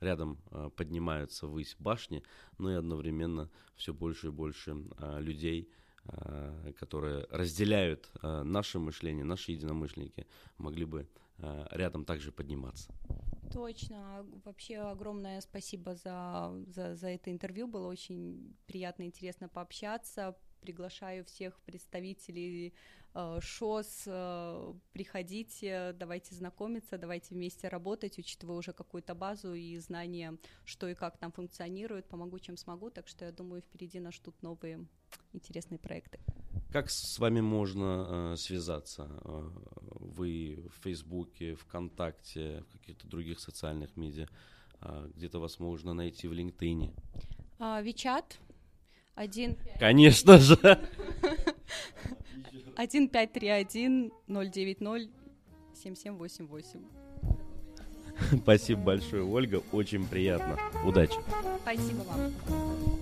рядом 0.00 0.38
а, 0.50 0.70
поднимаются 0.70 1.46
ввысь 1.46 1.76
башни, 1.78 2.22
но 2.58 2.72
и 2.72 2.74
одновременно 2.74 3.50
все 3.76 3.92
больше 3.92 4.28
и 4.28 4.30
больше 4.30 4.76
а, 4.96 5.18
людей, 5.20 5.70
а, 6.06 6.72
которые 6.78 7.26
разделяют 7.30 8.10
наше 8.22 8.78
мышление, 8.78 9.24
наши 9.24 9.52
единомышленники, 9.52 10.26
могли 10.58 10.84
бы 10.84 11.08
рядом 11.70 12.04
также 12.04 12.32
подниматься. 12.32 12.92
Точно. 13.50 14.26
Вообще 14.44 14.76
огромное 14.76 15.40
спасибо 15.40 15.94
за, 15.94 16.52
за, 16.66 16.94
за 16.94 17.08
это 17.08 17.30
интервью. 17.30 17.66
Было 17.66 17.88
очень 17.88 18.54
приятно 18.66 19.04
и 19.04 19.06
интересно 19.06 19.48
пообщаться. 19.48 20.36
Приглашаю 20.60 21.24
всех 21.24 21.58
представителей 21.60 22.74
Э, 23.14 23.40
ШОС, 23.40 24.04
э, 24.06 24.72
приходите, 24.92 25.94
давайте 25.98 26.34
знакомиться, 26.34 26.96
давайте 26.96 27.34
вместе 27.34 27.68
работать, 27.68 28.18
учитывая 28.18 28.56
уже 28.56 28.72
какую-то 28.72 29.14
базу 29.14 29.52
и 29.54 29.78
знания, 29.78 30.36
что 30.64 30.88
и 30.88 30.94
как 30.94 31.18
там 31.18 31.32
функционирует, 31.32 32.06
помогу, 32.06 32.38
чем 32.38 32.56
смогу, 32.56 32.90
так 32.90 33.08
что 33.08 33.24
я 33.24 33.32
думаю, 33.32 33.62
впереди 33.62 33.98
нас 33.98 34.14
ждут 34.14 34.40
новые 34.42 34.86
интересные 35.32 35.78
проекты. 35.78 36.20
Как 36.72 36.88
с 36.88 37.18
вами 37.18 37.40
можно 37.40 38.32
э, 38.32 38.36
связаться? 38.36 39.08
Э, 39.24 39.50
вы 39.98 40.68
в 40.68 40.82
Фейсбуке, 40.84 41.56
ВКонтакте, 41.56 42.62
в 42.68 42.78
каких-то 42.78 43.08
других 43.08 43.40
социальных 43.40 43.96
медиа? 43.96 44.26
Где-то 45.14 45.40
вас 45.40 45.58
можно 45.58 45.92
найти 45.92 46.26
в 46.26 46.32
LinkedIn? 46.32 46.94
А, 47.58 47.82
Вичат. 47.82 48.38
Один. 49.14 49.56
Конечно 49.78 50.38
же. 50.38 50.56
1531 52.76 54.12
090 54.26 55.10
7788. 55.74 56.80
Спасибо 58.42 58.80
большое, 58.82 59.24
Ольга. 59.24 59.62
Очень 59.72 60.06
приятно. 60.06 60.58
Удачи. 60.84 61.16
Спасибо 61.62 62.02
вам. 62.02 62.99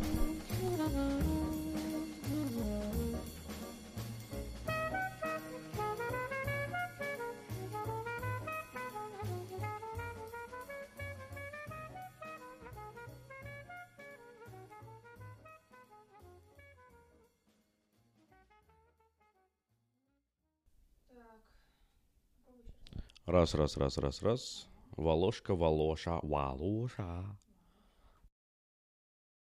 Раз, 23.38 23.54
раз, 23.54 23.76
раз, 23.76 23.98
раз, 23.98 24.22
раз. 24.22 24.68
Волошка, 24.96 25.54
Волоша, 25.54 26.18
Валуша. 26.24 27.24